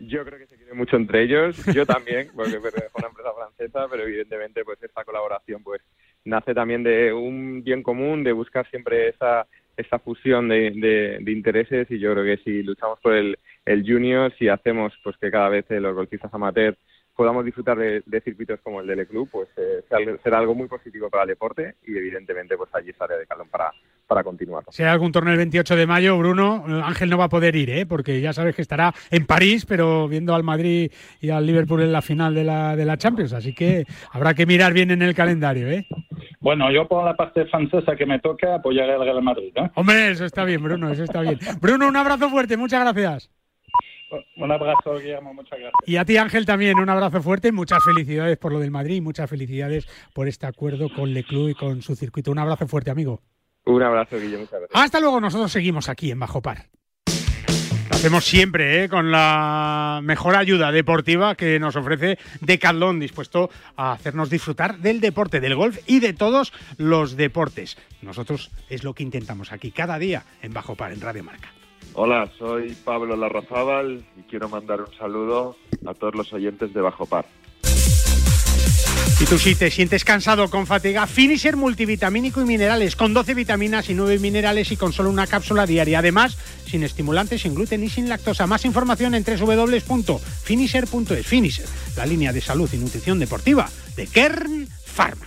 [0.00, 3.86] Yo creo que se quieren mucho entre ellos, yo también, porque a una empresa francesa,
[3.90, 5.82] pero evidentemente pues esta colaboración pues
[6.24, 11.32] nace también de un bien común, de buscar siempre esa esa fusión de, de, de
[11.32, 15.30] intereses y yo creo que si luchamos por el, el junior, si hacemos pues que
[15.30, 16.76] cada vez los golfistas amateurs
[17.20, 19.84] podamos disfrutar de, de, circuitos como el del club, pues eh,
[20.22, 23.70] será algo muy positivo para el deporte y evidentemente pues allí estaré de calón para,
[24.06, 24.64] para continuar.
[24.70, 27.68] Si hay algún torneo el 28 de mayo, Bruno, Ángel no va a poder ir,
[27.68, 27.84] ¿eh?
[27.84, 31.92] porque ya sabes que estará en París, pero viendo al Madrid y al Liverpool en
[31.92, 35.14] la final de la, de la Champions, así que habrá que mirar bien en el
[35.14, 35.68] calendario.
[35.68, 35.86] ¿eh?
[36.40, 39.52] Bueno, yo por la parte francesa que me toca apoyar al Real Madrid.
[39.56, 39.70] ¿eh?
[39.74, 41.38] Hombre, eso está bien, Bruno, eso está bien.
[41.60, 43.30] Bruno, un abrazo fuerte, muchas gracias.
[44.36, 45.74] Un abrazo, Guillermo, muchas gracias.
[45.86, 47.52] Y a ti, Ángel, también un abrazo fuerte.
[47.52, 51.50] Muchas felicidades por lo del Madrid y muchas felicidades por este acuerdo con Le Club
[51.50, 52.30] y con su circuito.
[52.30, 53.20] Un abrazo fuerte, amigo.
[53.64, 54.82] Un abrazo, Guillermo, muchas gracias.
[54.82, 56.66] Hasta luego, nosotros seguimos aquí en Bajo Par.
[57.90, 58.88] Lo hacemos siempre ¿eh?
[58.88, 65.40] con la mejor ayuda deportiva que nos ofrece Decathlon, dispuesto a hacernos disfrutar del deporte,
[65.40, 67.76] del golf y de todos los deportes.
[68.00, 71.52] Nosotros es lo que intentamos aquí cada día en Bajo Par, en Radio Marca.
[71.94, 77.06] Hola, soy Pablo Larrazábal y quiero mandar un saludo a todos los oyentes de Bajo
[77.06, 77.26] Par.
[79.18, 83.90] Si tú sí te sientes cansado con fatiga, Finisher multivitamínico y minerales, con 12 vitaminas
[83.90, 85.98] y 9 minerales y con solo una cápsula diaria.
[85.98, 88.46] Además, sin estimulantes, sin gluten y sin lactosa.
[88.46, 91.26] Más información en www.finisher.es.
[91.26, 95.26] Finisher, la línea de salud y nutrición deportiva de Kern Pharma.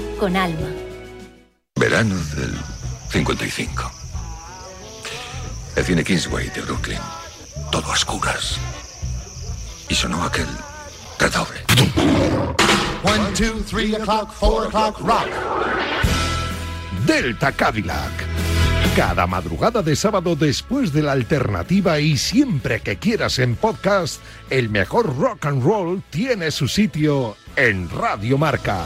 [0.21, 0.67] con alma.
[1.79, 2.53] Verano del
[3.09, 3.91] 55.
[5.75, 6.99] El cine Kingsway de Brooklyn.
[7.71, 8.59] Todo a oscuras.
[9.89, 10.45] Y sonó aquel
[11.17, 11.61] redoble.
[13.03, 15.27] One, two, three o'clock, four o'clock, rock.
[17.07, 18.11] Delta Cadillac.
[18.95, 24.69] Cada madrugada de sábado después de la alternativa y siempre que quieras en podcast, el
[24.69, 28.85] mejor rock and roll tiene su sitio en Radio Marca.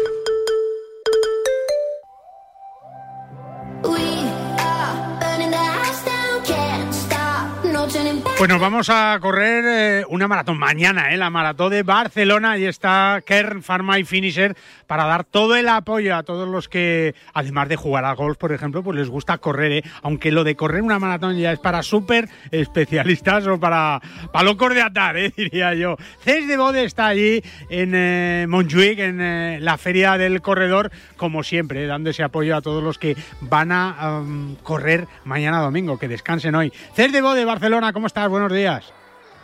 [8.41, 12.57] Pues nos vamos a correr eh, una maratón mañana, eh, la maratón de Barcelona.
[12.57, 17.13] Y está Kern Pharma y Finisher para dar todo el apoyo a todos los que,
[17.35, 19.71] además de jugar al golf, por ejemplo, pues les gusta correr.
[19.71, 19.83] eh.
[20.01, 24.01] Aunque lo de correr una maratón ya es para súper especialistas o para,
[24.33, 25.97] para locos de andar, eh, diría yo.
[26.23, 31.43] Cés de Bode está allí en eh, Montjuic, en eh, la feria del corredor, como
[31.43, 34.23] siempre, dando ese apoyo a todos los que van a
[34.63, 35.99] correr mañana domingo.
[35.99, 36.73] Que descansen hoy.
[36.95, 38.30] Cés de Bode, Barcelona, ¿cómo estás?
[38.31, 38.93] Buenos días.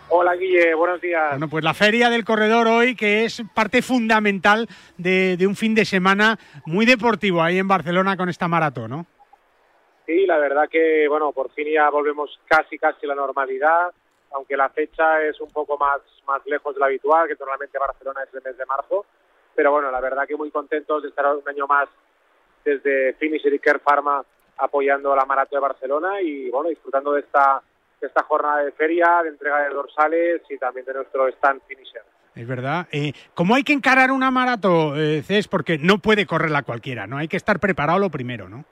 [0.08, 1.32] Hola Guille, buenos días.
[1.32, 4.66] Bueno, pues la feria del corredor hoy, que es parte fundamental
[4.98, 9.06] de, de, un fin de semana muy deportivo ahí en Barcelona con esta maratón, ¿no?
[10.06, 13.92] Sí, la verdad que, bueno, por fin ya volvemos casi, casi a la normalidad,
[14.32, 18.24] aunque la fecha es un poco más, más lejos de la habitual, que normalmente Barcelona
[18.24, 19.06] es el mes de marzo.
[19.54, 21.90] Pero bueno, la verdad que muy contentos de estar un año más
[22.64, 24.24] desde Finisher y Care Pharma
[24.56, 27.62] apoyando la maratón de Barcelona y, bueno, disfrutando de esta
[28.02, 32.04] esta jornada de feria, de entrega de dorsales y también de nuestro stand finisher.
[32.36, 32.88] Es verdad.
[32.92, 35.48] Eh, ¿Cómo hay que encarar una maratón, eh, Cés?
[35.48, 37.18] Porque no puede correrla cualquiera, ¿no?
[37.18, 38.64] Hay que estar preparado lo primero, ¿no?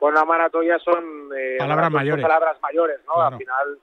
[0.00, 2.22] Bueno, la maratón ya son eh, palabras mayores.
[2.24, 3.14] Palabras mayores, ¿no?
[3.14, 3.36] Claro.
[3.36, 3.78] Al final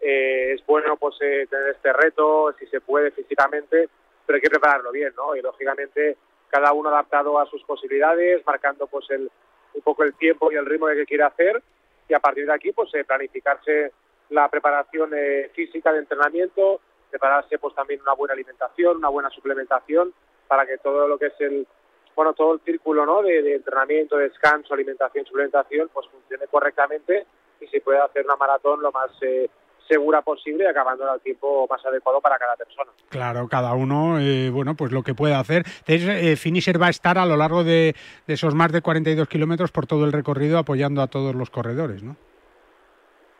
[0.00, 3.88] eh, es bueno pues tener este reto, si se puede físicamente,
[4.24, 5.36] pero hay que prepararlo bien, ¿no?
[5.36, 6.16] Y lógicamente
[6.48, 9.30] cada uno adaptado a sus posibilidades, marcando pues el,
[9.74, 11.62] un poco el tiempo y el ritmo que quiere hacer
[12.08, 13.92] y a partir de aquí pues planificarse
[14.30, 20.12] la preparación eh, física de entrenamiento, prepararse pues también una buena alimentación, una buena suplementación
[20.48, 21.66] para que todo lo que es el
[22.14, 23.22] bueno todo el círculo ¿no?
[23.22, 27.26] de, de entrenamiento, descanso, alimentación, suplementación pues funcione correctamente
[27.60, 29.48] y se pueda hacer una maratón lo más eh,
[29.88, 32.90] segura posible, acabando al tiempo más adecuado para cada persona.
[33.08, 35.64] Claro, cada uno, eh, bueno, pues lo que pueda hacer.
[35.86, 37.94] Entonces, eh, Finisher va a estar a lo largo de,
[38.26, 42.02] de esos más de 42 kilómetros por todo el recorrido apoyando a todos los corredores,
[42.02, 42.16] ¿no?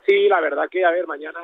[0.06, 1.40] Sí, la verdad que, a ver, mañana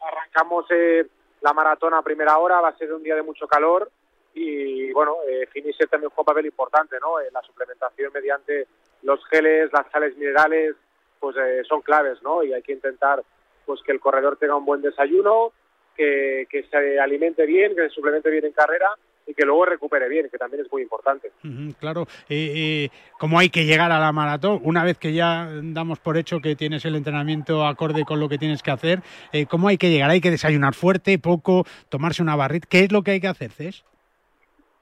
[0.00, 1.06] arrancamos eh,
[1.40, 3.90] la maratón a primera hora, va a ser un día de mucho calor
[4.34, 7.18] y, bueno, eh, Finisher también juega un papel importante, ¿no?
[7.20, 8.66] Eh, la suplementación mediante
[9.02, 10.76] los geles, las sales minerales,
[11.18, 12.42] pues eh, son claves, ¿no?
[12.42, 13.22] Y hay que intentar
[13.64, 15.52] pues que el corredor tenga un buen desayuno,
[15.96, 18.94] que, que se alimente bien, que se suplemente bien en carrera
[19.28, 21.30] y que luego recupere bien, que también es muy importante.
[21.44, 24.58] Uh -huh, claro, eh, eh, ¿cómo hay que llegar a la maratón?
[24.64, 28.38] Una vez que ya damos por hecho que tienes el entrenamiento acorde con lo que
[28.38, 29.00] tienes que hacer,
[29.32, 30.08] eh, ¿cómo hay que llegar?
[30.08, 32.66] ¿Hay que desayunar fuerte, poco, tomarse una barrita?
[32.70, 33.84] ¿Qué es lo que hay que hacer, Cés?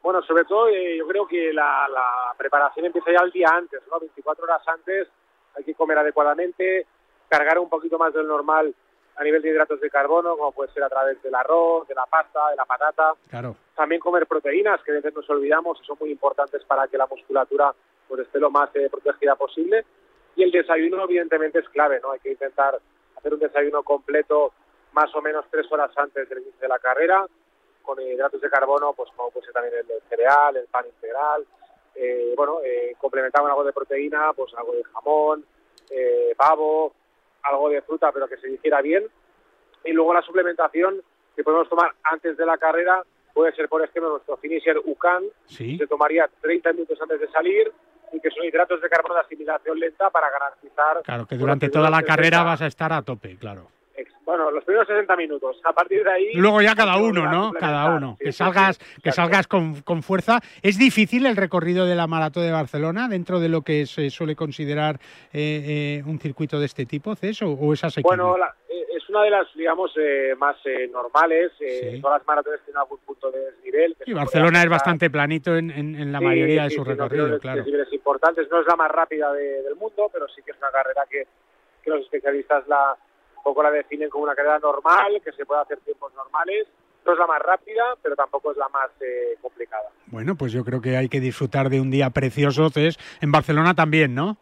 [0.01, 3.81] Bueno, sobre todo eh, yo creo que la, la, preparación empieza ya el día antes,
[3.91, 3.99] ¿no?
[3.99, 5.09] 24 horas antes
[5.57, 6.87] hay que comer adecuadamente,
[7.29, 8.73] cargar un poquito más del normal
[9.17, 12.07] a nivel de hidratos de carbono, como puede ser a través del arroz, de la
[12.07, 13.15] pasta, de la patata.
[13.31, 13.57] Claro.
[13.75, 17.07] También comer proteínas, que a veces nos olvidamos, y son muy importantes para que la
[17.07, 17.75] musculatura
[18.09, 19.85] pues, esté lo más eh, protegida posible.
[20.37, 22.13] Y el desayuno, evidentemente, es clave, ¿no?
[22.13, 22.79] Hay que intentar
[23.17, 24.53] hacer un desayuno completo
[24.93, 27.27] más o menos tres horas antes del inicio de la carrera,
[27.83, 31.47] con hidratos de carbono, pues como puede ser también el, el cereal, el pan integral.
[31.95, 35.45] Eh, bueno, eh, complementar con algo de proteína, pues algo de jamón,
[35.91, 36.93] eh, pavo,
[37.49, 39.05] algo de fruta, pero que se digiera bien.
[39.85, 41.01] Y luego la suplementación
[41.35, 43.03] que podemos tomar antes de la carrera
[43.35, 45.77] puede ser, por ejemplo, nuestro finisher UCAN, ¿Sí?
[45.77, 47.71] se tomaría 30 minutos antes de salir
[48.13, 51.03] y que son hidratos de carbono de asimilación lenta para garantizar...
[51.03, 53.69] Claro, que durante toda la carrera vas a estar a tope, claro.
[54.27, 55.57] Bueno, los primeros 60 minutos.
[55.63, 56.33] A partir de ahí...
[56.35, 57.53] Luego ya cada uno, ¿no?
[57.53, 58.17] Cada uno.
[58.19, 60.41] Sí, que sí, salgas, sí, que salgas con, con, fuerza.
[60.63, 64.35] ¿Es difícil el recorrido de la Maratón de Barcelona dentro de lo que se suele
[64.35, 64.97] considerar
[65.33, 68.17] eh, eh, un circuito de este tipo, Cés, o, o es asequible?
[68.17, 71.53] Bueno, la, eh, es una de las, digamos, eh, más eh, normales.
[71.57, 72.01] Sí.
[72.01, 73.97] Todas las maratones tienen algún punto de desnivel.
[74.07, 77.39] Y Barcelona es bastante planito en, en, en la sí, mayoría de su recorrido, no
[77.39, 77.59] claro.
[77.59, 78.51] Desniveles importantes.
[78.51, 81.29] No es la más rápida de, del mundo, pero sí que es una carrera que,
[81.85, 82.97] que los especialistas la
[83.47, 86.67] poco la definen como una carrera normal, que se puede hacer tiempos normales.
[87.05, 89.89] No es la más rápida, pero tampoco es la más eh, complicada.
[90.07, 92.99] Bueno, pues yo creo que hay que disfrutar de un día precioso, Cés.
[93.21, 94.37] En Barcelona también, ¿no?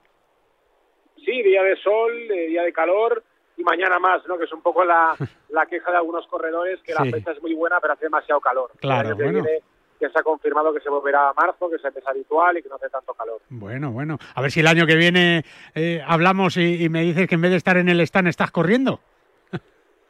[1.22, 3.22] Sí, día de sol, eh, día de calor
[3.58, 4.38] y mañana más, ¿no?
[4.38, 5.14] Que es un poco la,
[5.50, 6.98] la queja de algunos corredores, que Sí.
[7.04, 8.70] la fecha es muy buena, pero hace demasiado calor.
[8.80, 9.42] Claro, bueno.
[9.42, 9.60] viene
[10.00, 12.62] ya se ha confirmado que se volverá a marzo, que es el mes habitual y
[12.62, 13.40] que no hace tanto calor.
[13.48, 14.18] Bueno, bueno.
[14.34, 17.40] A ver si el año que viene eh, hablamos y, y me dices que en
[17.42, 19.00] vez de estar en el stand estás corriendo.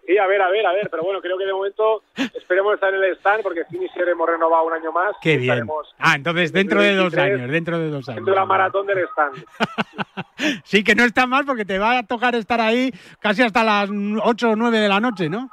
[0.07, 2.03] Sí, a ver, a ver, a ver, pero bueno, creo que de momento
[2.35, 5.17] esperemos estar en el stand porque Finisher hemos renovado un año más.
[5.23, 5.45] Qué bien.
[5.45, 8.17] estaremos Ah, entonces dentro de dos 2023 años, dentro de dos años.
[8.17, 9.45] Dentro de la maratón del stand.
[10.65, 13.89] Sí, que no está mal porque te va a tocar estar ahí casi hasta las
[13.89, 15.49] 8 o 9 de la noche, ¿no?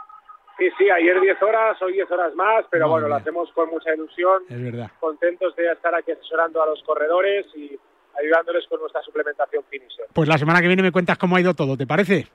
[0.62, 3.22] Sí, sí, ayer 10 horas, hoy 10 horas más, pero Muy bueno, lo bien.
[3.24, 4.92] hacemos con mucha ilusión, Es verdad.
[5.00, 7.80] contentos de estar aquí asesorando a los corredores y
[8.22, 10.06] ayudándoles con nuestra suplementación Finisher.
[10.14, 12.28] Pues la semana que viene me cuentas cómo ha ido todo, ¿te parece?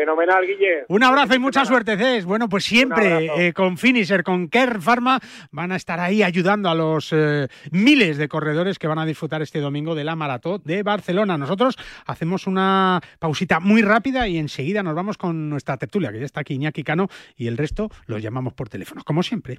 [0.00, 0.86] Fenomenal, Guille.
[0.88, 2.24] Un abrazo y mucha suerte, Cés.
[2.24, 5.20] Bueno, pues siempre eh, con Finisher, con Care Pharma,
[5.50, 9.42] van a estar ahí ayudando a los eh, miles de corredores que van a disfrutar
[9.42, 11.36] este domingo de la Maratón de Barcelona.
[11.36, 11.76] Nosotros
[12.06, 16.40] hacemos una pausita muy rápida y enseguida nos vamos con nuestra tertulia, que ya está
[16.40, 19.58] aquí Iñaki Cano, y el resto los llamamos por teléfono, como siempre.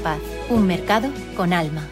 [0.01, 1.87] Paz, un mercado con alma.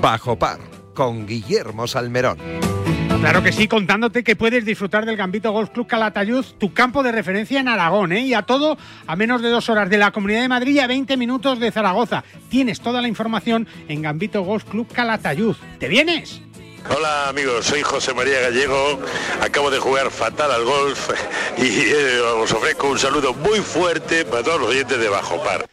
[0.00, 0.58] Bajo par
[0.94, 2.38] con Guillermo Salmerón.
[3.20, 7.12] Claro que sí, contándote que puedes disfrutar del Gambito Golf Club Calatayud, tu campo de
[7.12, 8.22] referencia en Aragón, ¿eh?
[8.22, 10.86] y a todo a menos de dos horas de la Comunidad de Madrid y a
[10.86, 12.24] 20 minutos de Zaragoza.
[12.48, 15.54] Tienes toda la información en Gambito Golf Club Calatayud.
[15.78, 16.40] ¿Te vienes?
[16.88, 18.98] Hola amigos, soy José María Gallego,
[19.42, 21.10] acabo de jugar fatal al golf
[21.58, 25.66] y eh, os ofrezco un saludo muy fuerte para todos los oyentes de Bajo Par.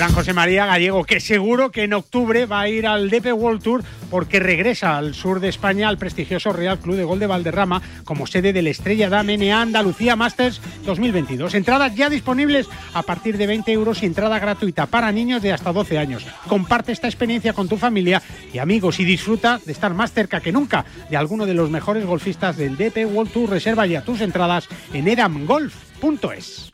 [0.00, 3.62] Gran José María Gallego, que seguro que en octubre va a ir al DP World
[3.62, 7.82] Tour porque regresa al sur de España al prestigioso Real Club de Gol de Valderrama
[8.04, 11.52] como sede del Estrella Damm NA Andalucía Masters 2022.
[11.52, 15.70] Entradas ya disponibles a partir de 20 euros y entrada gratuita para niños de hasta
[15.70, 16.26] 12 años.
[16.48, 18.22] Comparte esta experiencia con tu familia
[18.54, 22.06] y amigos y disfruta de estar más cerca que nunca de alguno de los mejores
[22.06, 23.50] golfistas del DP World Tour.
[23.50, 26.72] Reserva ya tus entradas en edamgolf.es.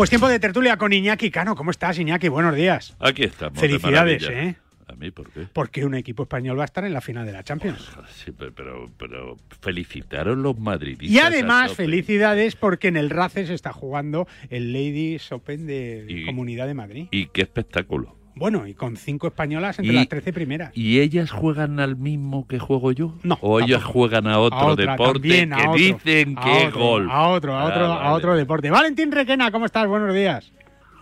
[0.00, 1.54] Pues tiempo de tertulia con Iñaki Cano.
[1.54, 2.28] ¿Cómo estás, Iñaki?
[2.28, 2.96] Buenos días.
[3.00, 3.60] Aquí estamos.
[3.60, 4.26] de Felicidades.
[4.30, 4.56] ¿eh?
[4.88, 5.46] ¿A mí por qué?
[5.52, 7.86] Porque un equipo español va a estar en la final de la Champions.
[8.14, 11.10] Sí, pero, pero, felicitaron los madridistas.
[11.10, 16.24] Y además, felicidades porque en el RACE se está jugando el Ladies Open de Y-
[16.24, 17.08] Comunidad de Madrid.
[17.10, 18.16] Y qué espectáculo.
[18.34, 20.70] Bueno, y con cinco españolas entre Y- las 13 primeras.
[20.76, 23.14] ¿Y ellas juegan al mismo que juego yo?
[23.22, 23.92] No, ¿O ellas tampoco.
[23.92, 26.80] juegan a otro A otra, deporte también, a que otro, dicen a que es otro,
[26.80, 27.08] gol?
[27.10, 28.70] A otro, a otro, Ah, a otro deporte.
[28.70, 29.86] Valentín Requena, ¿cómo estás?
[29.86, 30.52] Buenos días.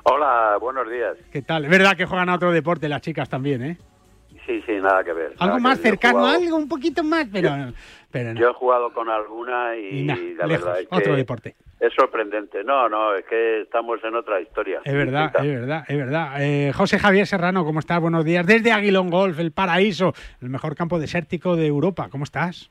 [0.04, 1.16] Hola, buenos días.
[1.30, 1.64] ¿Qué tal?
[1.66, 3.78] Es verdad que juegan a otro deporte las chicas también, ¿eh?
[4.46, 5.34] Sí, sí, nada que ver.
[5.38, 5.76] Algo más.
[5.78, 7.50] Yo cercano, jugado- algo un poquito más, pero,
[8.10, 8.40] pero no.
[8.40, 10.14] Yo he jugado con alguna y, Y la
[10.46, 11.54] lejos, verdad es que otro deporte.
[11.80, 12.64] Es sorprendente.
[12.64, 14.80] No, no, es que estamos en otra historia.
[14.84, 16.42] Es verdad, es verdad, es verdad.
[16.42, 18.00] Eh, José Javier Serrano, ¿cómo estás?
[18.00, 18.46] Buenos días.
[18.46, 22.08] Desde Aguilón Golf, el paraíso, el mejor campo desértico de Europa.
[22.10, 22.70] ¿Cómo estás?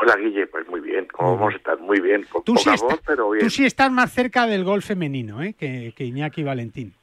[0.00, 1.78] Hola Guille, pues muy bien, ¿cómo vamos a estar?
[1.80, 3.44] Muy bien, con Tú poca sí, voz, pero bien.
[3.44, 5.54] tú sí estás más cerca del golf femenino ¿eh?
[5.58, 6.94] que, que Iñaki Valentín.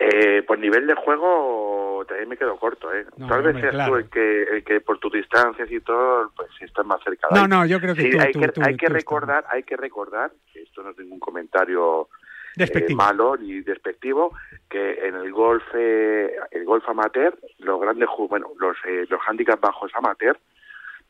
[0.00, 3.04] Eh, pues nivel de juego también me quedo corto, ¿eh?
[3.16, 3.92] No, Tal vez hombre, seas claro.
[3.92, 7.40] tú el que, el que por tus distancias y todo, pues estás más cerca No,
[7.42, 7.48] ahí.
[7.48, 9.76] no, yo creo que Sí, tú- hay tú- que, tú- hay que recordar, hay que
[9.76, 12.08] recordar, que esto no es ningún comentario
[12.56, 14.34] eh, malo ni despectivo,
[14.70, 19.60] que en el golf, eh, el golf amateur, los grandes, bueno, los, eh, los handicaps
[19.60, 20.38] bajos amateur,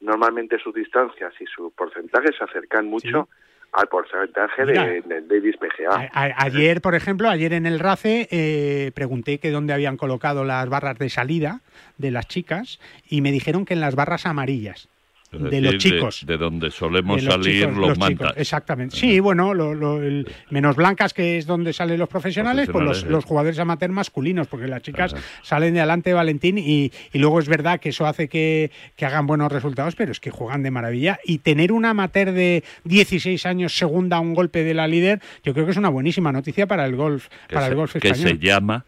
[0.01, 3.29] normalmente sus distancias y sus porcentajes se acercan mucho
[3.73, 4.85] al porcentaje Mira.
[4.87, 5.91] de, del Davis PGA.
[6.13, 10.45] A- a- ayer, por ejemplo, ayer en el RACE eh, pregunté que dónde habían colocado
[10.45, 11.61] las barras de salida
[11.99, 14.89] de las chicas y me dijeron que en las barras amarillas
[15.31, 16.25] Es de decir, los chicos.
[16.27, 18.37] De, donde solemos de los salir chicos, los, los chicos, mantas.
[18.39, 18.97] exactamente.
[18.97, 23.05] Sí, bueno, lo- lo- el- menos blancas, que es donde salen los profesionales, pues los,
[23.05, 27.49] los jugadores amateur masculinos, porque las chicas salen de adelante, Valentín, y, y luego es
[27.49, 31.19] verdad que eso hace que, que hagan buenos resultados, pero es que juegan de maravilla.
[31.25, 35.53] Y tener una amateur de 16 años segunda a un golpe de la líder, yo
[35.53, 38.09] creo que es una buenísima noticia para el golf, que para se, el golf que
[38.09, 38.29] español.
[38.31, 38.85] se llama.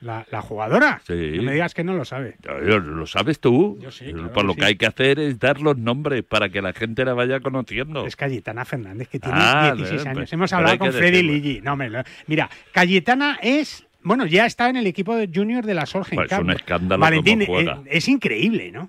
[0.00, 1.00] La, la jugadora.
[1.04, 1.32] Sí.
[1.36, 2.36] No me digas que no lo sabe.
[2.42, 3.78] ¿Lo sabes tú?
[3.80, 4.68] claro Por lo que que sí.
[4.68, 8.06] hay que hacer es dar los nombres para que la gente la vaya conociendo.
[8.06, 10.18] Es Cayetana Fernández, que tiene Ah, 16 eh, años.
[10.20, 11.22] pues, Hemos hablado con Freddy.
[11.22, 11.60] Ligi.
[11.60, 13.86] No, me lo- Mira, Cayetana es.
[14.02, 16.40] Bueno, ya está en el equipo de junior de la Solheim Pues Cup.
[16.40, 18.88] un escándalo Valentín, eh, es increíble, ¿no?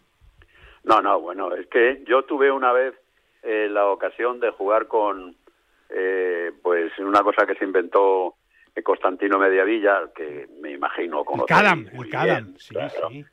[0.85, 2.93] No, no, bueno, es que yo tuve una vez
[3.43, 5.35] eh, la ocasión de jugar con,
[5.89, 8.35] eh, pues, una cosa que se inventó
[8.83, 12.55] Constantino Mediavilla, que me imagino El conocéis Cadam, el Cadam.
[12.57, 13.09] Sí, claro.
[13.09, 13.25] sí.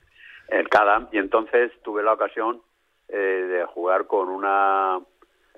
[0.49, 2.61] el Cadam, y entonces tuve la ocasión
[3.09, 4.99] eh, de jugar con una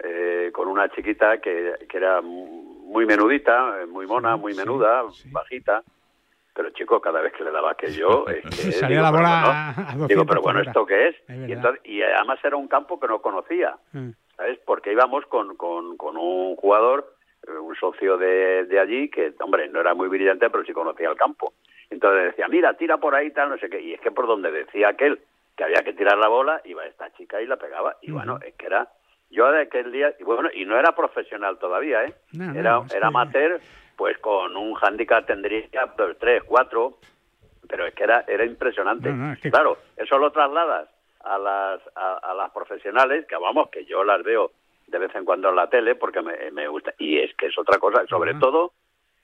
[0.05, 5.03] eh, con una chiquita que, que era muy menudita, eh, muy mona, muy menuda,
[5.33, 5.83] bajita,
[6.55, 9.89] pero chico, cada vez que le daba que yo, Salía digo, la pero bola bueno,
[9.91, 10.61] a 200 digo, pero bueno.
[10.61, 11.16] ¿esto qué es?
[11.28, 13.76] Es y, entonces- y además era un campo que no conocía.
[13.93, 14.11] Mm.
[14.37, 14.59] ¿sabes?
[14.64, 17.14] Porque íbamos con, con, con un jugador,
[17.49, 21.16] un socio de, de allí, que, hombre, no era muy brillante, pero sí conocía el
[21.16, 21.53] campo.
[21.88, 23.80] Entonces decía, mira, tira por ahí, tal, no sé qué.
[23.80, 25.20] Y es que por donde decía aquel
[25.57, 27.97] que había que tirar la bola, iba esta chica y la pegaba.
[28.03, 28.88] Y bueno, es que era...
[29.32, 32.14] Yo de aquel día, y bueno, y no era profesional todavía, ¿eh?
[32.32, 33.61] No, era era amateur,
[33.97, 36.99] pues con un handicap tendría dos, tres, cuatro,
[37.68, 39.09] pero es que era, era impresionante.
[39.11, 40.88] No, no, es que- Claro, eso lo trasladas
[41.20, 44.51] a las, a, a las profesionales, que vamos, que yo las veo
[44.91, 46.93] de vez en cuando en la tele porque me, me gusta.
[46.99, 48.72] Y es que es otra cosa, sobre todo,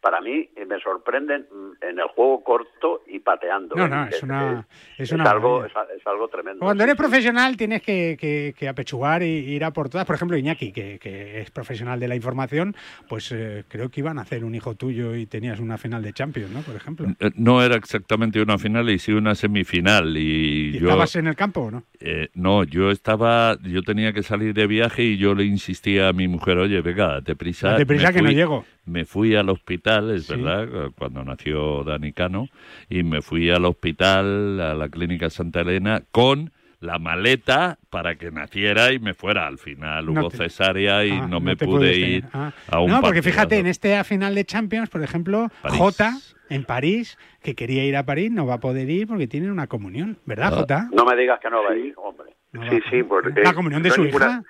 [0.00, 3.74] para mí, eh, me sorprenden mm, en el juego corto y pateando.
[3.74, 4.64] No, no, es una.
[4.96, 5.94] Es, es una algo, maravilla.
[5.94, 6.60] es, es algo tremendo.
[6.64, 10.06] Cuando eres profesional tienes que, que- que apechugar y ir a por todas.
[10.06, 12.76] Por ejemplo, Iñaki, que, que es profesional de la información,
[13.08, 16.12] pues eh, creo que iban a hacer un hijo tuyo y tenías una final de
[16.12, 16.60] Champions, ¿no?
[16.60, 17.08] Por ejemplo.
[17.18, 20.16] Eh, No era exactamente una final y sí una semifinal.
[20.16, 21.82] Y, ¿Y yo, estabas en el campo o no?
[22.00, 26.12] Eh, no, yo estaba, yo tenía que salir de viaje y yo le insistía a
[26.12, 27.70] mi mujer, oye, venga, date prisa.
[27.70, 28.64] Date prisa que no llego.
[28.84, 30.34] Me fui al hospital, es Sí.
[30.34, 32.48] verdad, cuando nació Dani Cano,
[32.88, 38.30] y me fui al hospital, a la clínica Santa Elena, con la maleta para que
[38.30, 39.46] naciera y me fuera.
[39.46, 42.52] Al final No hubo te- cesárea y Ah, no me pude ir Ah.
[42.68, 43.32] a un No, porque partido.
[43.32, 45.78] fíjate, en este final de Champions, por ejemplo, París.
[45.78, 46.18] Jota
[46.48, 49.66] en París, que quería ir a París, no va a poder ir porque tiene una
[49.66, 50.56] comunión, ¿verdad, Ah.
[50.56, 50.88] Jota?
[50.92, 52.34] No me digas que no va a ir, hombre.
[52.70, 54.42] Sí, sí, porque La comunión de su hija.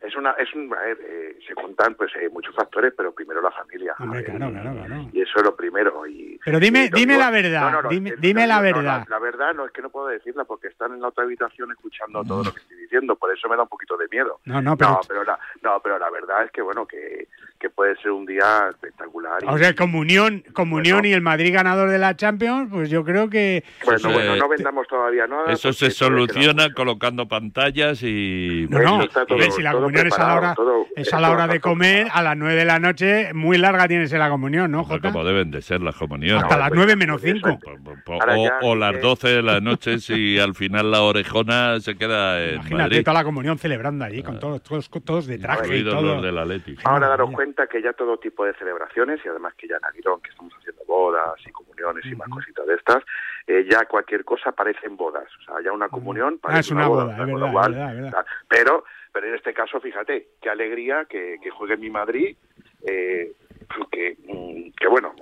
[0.00, 3.40] Es una, es un, a ver, eh, se juntan pues eh, muchos factores, pero primero
[3.40, 3.94] la familia.
[3.98, 5.08] Hombre, Eh, claro, claro, claro.
[5.14, 6.06] Y eso es lo primero.
[6.06, 8.56] Y, Pero dime, y dime la verdad, No, no, no, dime, eh, dime no, la
[8.56, 9.06] no, verdad.
[9.08, 12.22] La, verdad no es que no puedo decirla porque están en la otra habitación escuchando
[12.22, 14.40] todo lo que estoy diciendo, por eso me da un poquito de miedo.
[14.44, 17.28] No, no, pero- no, pero la, no, pero la verdad es que bueno que,
[17.64, 19.42] que puede ser un día espectacular.
[19.42, 23.30] y- O sea, comunión, comunión y el Madrid ganador de la Champions, pues yo creo
[23.30, 23.64] que...
[23.84, 25.50] bueno, Eso bueno, se- no vendamos todavía nada.
[25.50, 28.66] Eso se todavía queda soluciona colocando pantallas y...
[28.68, 31.46] No, no, todo- si la comunión es a la hora, todo- es a la hora
[31.46, 34.70] de comer, a las 9 de la noche, muy larga tiene que ser la comunión,
[34.70, 35.10] ¿no, Pues Jota?
[35.12, 36.42] como deben de ser las comuniones.
[36.42, 37.58] Hasta las 9 menos 5.
[38.06, 41.80] O, Ahora ya, o las eh, 12 de la noche si al final la orejona
[41.80, 43.04] se queda en Imagínate Madrid.
[43.04, 46.02] toda la comunión celebrando allí, con todos, todos, todos de traje y todo.
[46.02, 46.76] los del Atleti.
[46.84, 50.20] Ahora daros cuenta que ya todo tipo de celebraciones y además que ya en Aguirón,
[50.20, 53.02] que estamos haciendo bodas y comuniones y más cositas de estas,
[53.46, 55.28] eh, ya cualquier cosa parecen bodas.
[55.40, 59.26] O sea, ya una comunión Ah, parece es una boda, o es verdad, Pero, pero
[59.28, 62.36] en este caso, fíjate, qué alegría que, que juegue mi Madrid,
[62.86, 63.32] eh,
[63.90, 65.14] que, mm, que bueno...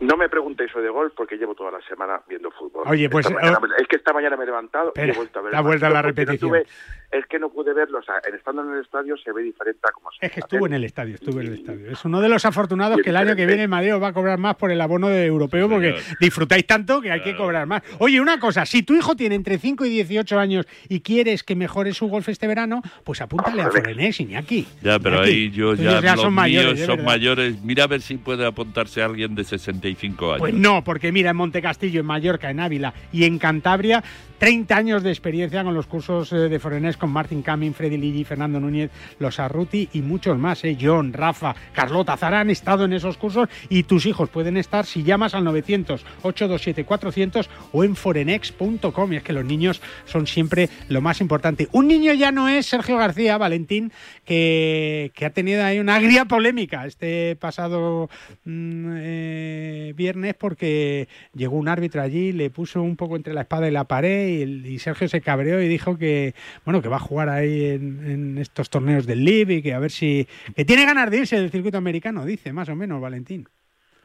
[0.00, 2.84] No me preguntéis hoy de golf porque llevo toda la semana viendo fútbol.
[2.86, 5.42] Oye, pues, mañana me- es que esta mañana me he levantado y he vuelto a
[5.42, 5.54] ver.
[5.54, 6.50] el vuelta a la no repetición.
[6.50, 6.66] tuve-
[7.10, 7.98] es que no pude verlo.
[7.98, 10.40] O sea, en estando en el estadio se ve diferente a como se Es que
[10.40, 11.90] estuvo en el estadio, estuvo en el estadio.
[11.90, 14.12] Es uno de los afortunados que el año que viene el Madrid os va a
[14.12, 17.82] cobrar más por el abono de europeo porque disfrutáis tanto que hay que cobrar más.
[17.98, 21.56] Oye, una cosa, si tu hijo tiene entre 5 y 18 años y quieres que
[21.56, 24.66] mejore su golf este verano, pues apúntale a Forenex, Iñaki.
[24.82, 27.62] Ya, pero Iñaki, ahí yo ya, ya los son mayores, míos son mayores.
[27.62, 30.38] Mira a ver si puede apuntarse alguien de 65 años.
[30.38, 34.02] Pues no, porque mira, en Montecastillo, en Mallorca, en Ávila y en Cantabria,
[34.38, 38.24] 30 años de experiencia con los cursos eh, de Forenés con Martin Camin, Freddy Ligi,
[38.24, 40.64] Fernando Núñez, Los Arruti y muchos más.
[40.64, 40.76] eh.
[40.80, 45.02] John, Rafa, Carlota, Zara han estado en esos cursos y tus hijos pueden estar si
[45.02, 49.12] llamas al 900-827-400 o en forenex.com.
[49.12, 51.68] Y es que los niños son siempre lo más importante.
[51.72, 53.92] Un niño ya no es Sergio García, Valentín,
[54.24, 58.08] que, ha tenido ahí una agria polémica este pasado
[58.44, 63.68] mm, eh, viernes porque llegó un árbitro allí, le puso un poco entre la espada
[63.68, 66.34] y la pared y, y Sergio se cabreó y dijo que
[66.64, 69.78] bueno que va a jugar ahí en, en estos torneos del LIB y que a
[69.78, 70.26] ver si
[70.56, 73.46] que tiene ganas de irse del circuito americano, dice más o menos Valentín.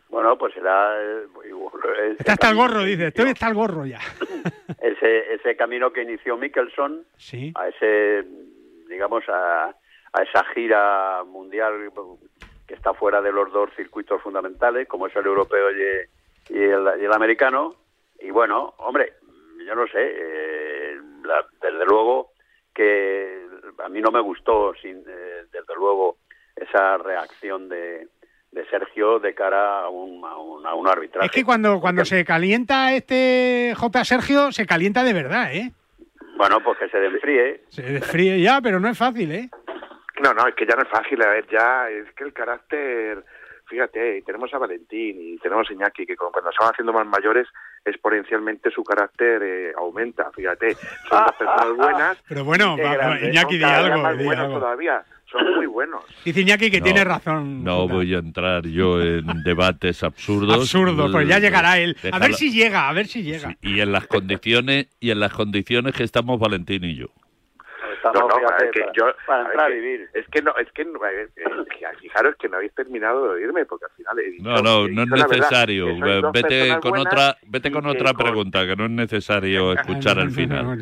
[0.10, 0.94] Bueno, pues será...
[1.02, 1.24] eh,
[2.20, 4.00] Está hasta el gorro, dice, estoy hasta el gorro ya.
[4.82, 7.52] ese, ese camino que inició Mickelson Sí.
[7.56, 8.24] a ese,
[8.90, 9.66] digamos, a,
[10.14, 11.74] a esa gira mundial
[12.68, 17.02] que está fuera de los dos circuitos fundamentales, como es el europeo y, y el,
[17.02, 17.76] y el americano.
[18.22, 19.14] Y bueno, hombre,
[19.66, 22.32] yo no sé, eh, la- desde luego
[22.76, 23.48] que
[23.84, 26.18] a mí no me gustó, sin, eh, desde luego,
[26.56, 28.08] esa reacción de,
[28.52, 31.26] de Sergio de cara a un, a un, a un arbitraje.
[31.26, 34.06] Es que cuando, cuando se calienta este J.
[34.06, 35.72] Sergio, se calienta de verdad, ¿eh?
[36.38, 37.64] Bueno, pues que se desfríe.
[37.70, 39.50] Se desfríe ya, pero no es fácil, ¿eh?
[40.22, 43.24] No, no, es que ya no es fácil, a ver, ya es que el carácter,
[43.68, 47.06] fíjate, y tenemos a Valentín y tenemos a Iñaki, que cuando se van haciendo más
[47.08, 47.48] mayores,
[47.84, 50.76] exponencialmente su carácter eh, aumenta, fíjate,
[51.10, 52.18] son dos personas buenas.
[52.28, 52.76] Pero bueno,
[53.22, 54.60] Iñaki, di algo, más di algo.
[54.60, 56.04] todavía, son muy buenos.
[56.26, 57.64] Dice Iñaki que No, tiene razón.
[57.64, 60.56] No voy a entrar yo en debates absurdos.
[60.56, 61.96] Absurdo, pues ya llegará él.
[62.12, 63.56] A ver si llega, a ver si llega.
[63.62, 67.08] Y en las condiciones y en las condiciones que estamos Valentín y yo.
[68.14, 70.10] No, no, es que para- yo, para a ver, entrar a que- vivir.
[70.14, 71.44] Es que no, es que no, eh, eh,
[72.02, 74.90] fijaros que no habéis terminado de oírme, porque al final he dicho, No, no, he
[74.92, 75.88] no es verdad, necesario.
[76.32, 80.80] Vete con otra, vete con otra con- pregunta, que no es necesario escuchar al final.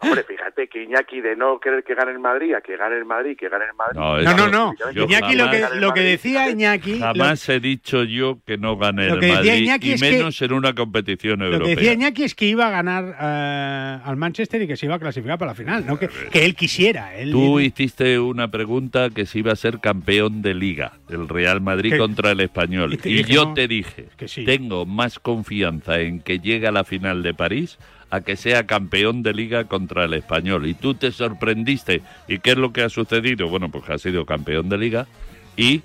[0.00, 3.04] Hombre, fíjate que Iñaki de no querer que gane el Madrid a que gane el
[3.04, 3.98] Madrid, que gane el Madrid.
[3.98, 4.92] No, No, no, no.
[4.92, 8.76] Yo Iñaki lo que, lo que decía Iñaki, lo, Jamás he dicho yo que no
[8.76, 11.74] gane Lo el Madrid, y es que- menos en una competición lo que europea.
[11.76, 14.98] decía Iñaki es que iba a ganar eh, al Manchester y que se iba a
[14.98, 17.14] clasificar para la final, no que, que él quisiera.
[17.16, 21.60] Él, Tú hiciste una pregunta que si iba a ser campeón de liga, el Real
[21.60, 22.94] Madrid Que- contra el Español.
[22.94, 24.44] y te Y, dije, yo no, te dije, que sí.
[24.44, 27.78] tengo más confianza en que llegue a la final de París
[28.14, 30.66] a que sea campeón de liga contra el Español.
[30.66, 32.00] Y tú te sorprendiste.
[32.28, 33.48] ¿Y qué es lo que ha sucedido?
[33.48, 35.06] Bueno, pues ha sido campeón de liga
[35.56, 35.82] y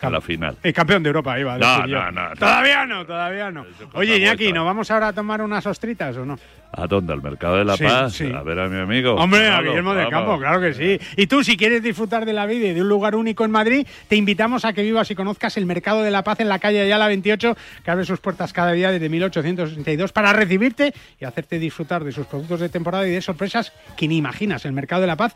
[0.00, 0.56] a la final.
[0.62, 1.98] El campeón de Europa, iba a No, yo.
[1.98, 2.34] no, no, no.
[2.36, 3.64] Todavía no, todavía no.
[3.94, 6.38] Oye, Iñaki, ¿nos vamos ahora a tomar unas ostritas o no?
[6.70, 7.12] ¿A dónde?
[7.14, 8.12] ¿Al Mercado de la Sí, Paz?
[8.12, 8.30] sí.
[8.32, 9.14] A ver a mi amigo.
[9.14, 10.08] Hombre, a Guillermo del.
[10.10, 10.98] Campo, claro que sí.
[11.16, 13.86] Y tú, si quieres disfrutar de la vida y de un lugar único en Madrid,
[14.08, 16.80] te invitamos a que vivas y conozcas el Mercado de la Paz en la calle
[16.82, 22.04] Ayala 28, que abre sus puertas cada día desde 1862 para recibirte y hacerte disfrutar
[22.04, 24.64] de sus productos de temporada y de sorpresas que ni imaginas.
[24.66, 25.34] El Mercado de la Paz,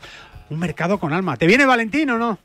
[0.49, 1.35] un mercado con alma.
[1.37, 2.37] ¿Te viene Valentín o no?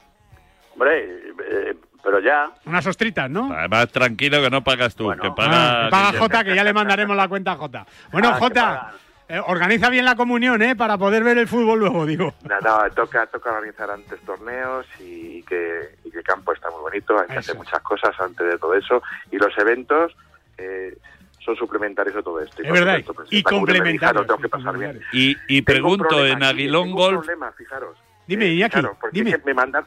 [0.74, 1.04] Hombre,
[1.50, 1.74] eh,
[2.10, 2.50] pero ya.
[2.64, 3.52] Unas ostritas, ¿no?
[3.52, 5.84] Además, tranquilo que no pagas tú, que Ah, paga...
[5.84, 7.86] que paga Jota, que ya le mandaremos la cuenta a Jota.
[8.10, 8.92] Bueno, Ah, Jota,
[9.28, 10.74] eh, organiza bien la comunión, ¿eh?
[10.74, 12.32] Para poder ver el fútbol luego, digo.
[12.48, 16.80] No, no, toca, toca organizar antes torneos y que, y que el campo está muy
[16.80, 19.02] bonito, hay que hacer muchas cosas antes de todo eso.
[19.30, 20.16] Y los eventos
[20.56, 20.96] eh,
[21.44, 22.62] son suplementarios de todo esto.
[22.62, 25.02] Es verdad, pues, y complementarios, lo tengo que pasar bien.
[25.12, 27.18] Y, y pregunto, problema en Aguilón tengo un Golf...
[27.26, 27.98] problema, fijaros.
[28.26, 29.30] Dime, Iñaki, Claro, porque dime.
[29.32, 29.84] es que me mandan...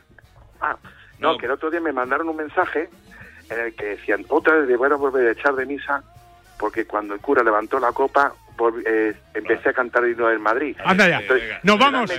[0.62, 0.78] Ah,
[1.22, 2.90] no, que el otro día me mandaron un mensaje
[3.50, 6.04] en el que decían, otra vez voy a volver a echar de misa
[6.58, 10.40] porque cuando el cura levantó la copa volví- eh, empecé a cantar el himno del
[10.40, 10.76] Madrid.
[10.86, 11.20] Anda ya.
[11.20, 12.12] Entonces, Nos vamos.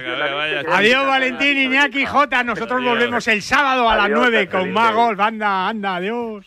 [0.72, 2.42] Adiós, Valentín, Iñaki, Jota.
[2.42, 2.90] Nosotros Adiós.
[2.94, 5.20] volvemos el sábado a las Adiós, 9 hasta con golf.
[5.20, 6.46] Anda, anda, adiós.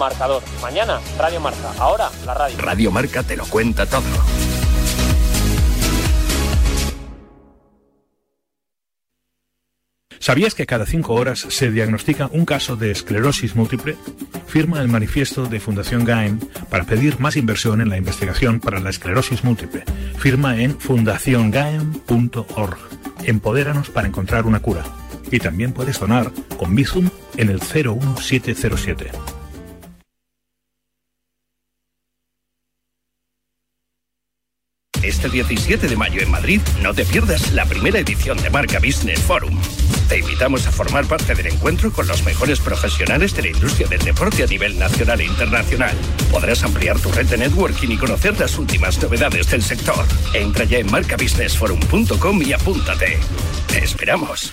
[0.00, 0.42] marcador.
[0.60, 1.72] Mañana, Radio Marca.
[1.78, 2.58] Ahora, la radio.
[2.58, 4.02] Radio Marca te lo cuenta todo.
[10.18, 13.96] ¿Sabías que cada cinco horas se diagnostica un caso de esclerosis múltiple?
[14.46, 16.38] Firma el manifiesto de Fundación GAEM
[16.68, 19.84] para pedir más inversión en la investigación para la esclerosis múltiple.
[20.18, 22.78] Firma en fundaciongaem.org.
[23.24, 24.84] Empodéranos para encontrar una cura.
[25.30, 29.39] Y también puedes donar con Bizum en el 01707.
[35.02, 39.20] Este 17 de mayo en Madrid no te pierdas la primera edición de Marca Business
[39.20, 39.58] Forum.
[40.10, 44.00] Te invitamos a formar parte del encuentro con los mejores profesionales de la industria del
[44.00, 45.96] deporte a nivel nacional e internacional.
[46.30, 50.04] Podrás ampliar tu red de networking y conocer las últimas novedades del sector.
[50.34, 53.18] Entra ya en marcabusinessforum.com y apúntate.
[53.68, 54.52] Te esperamos.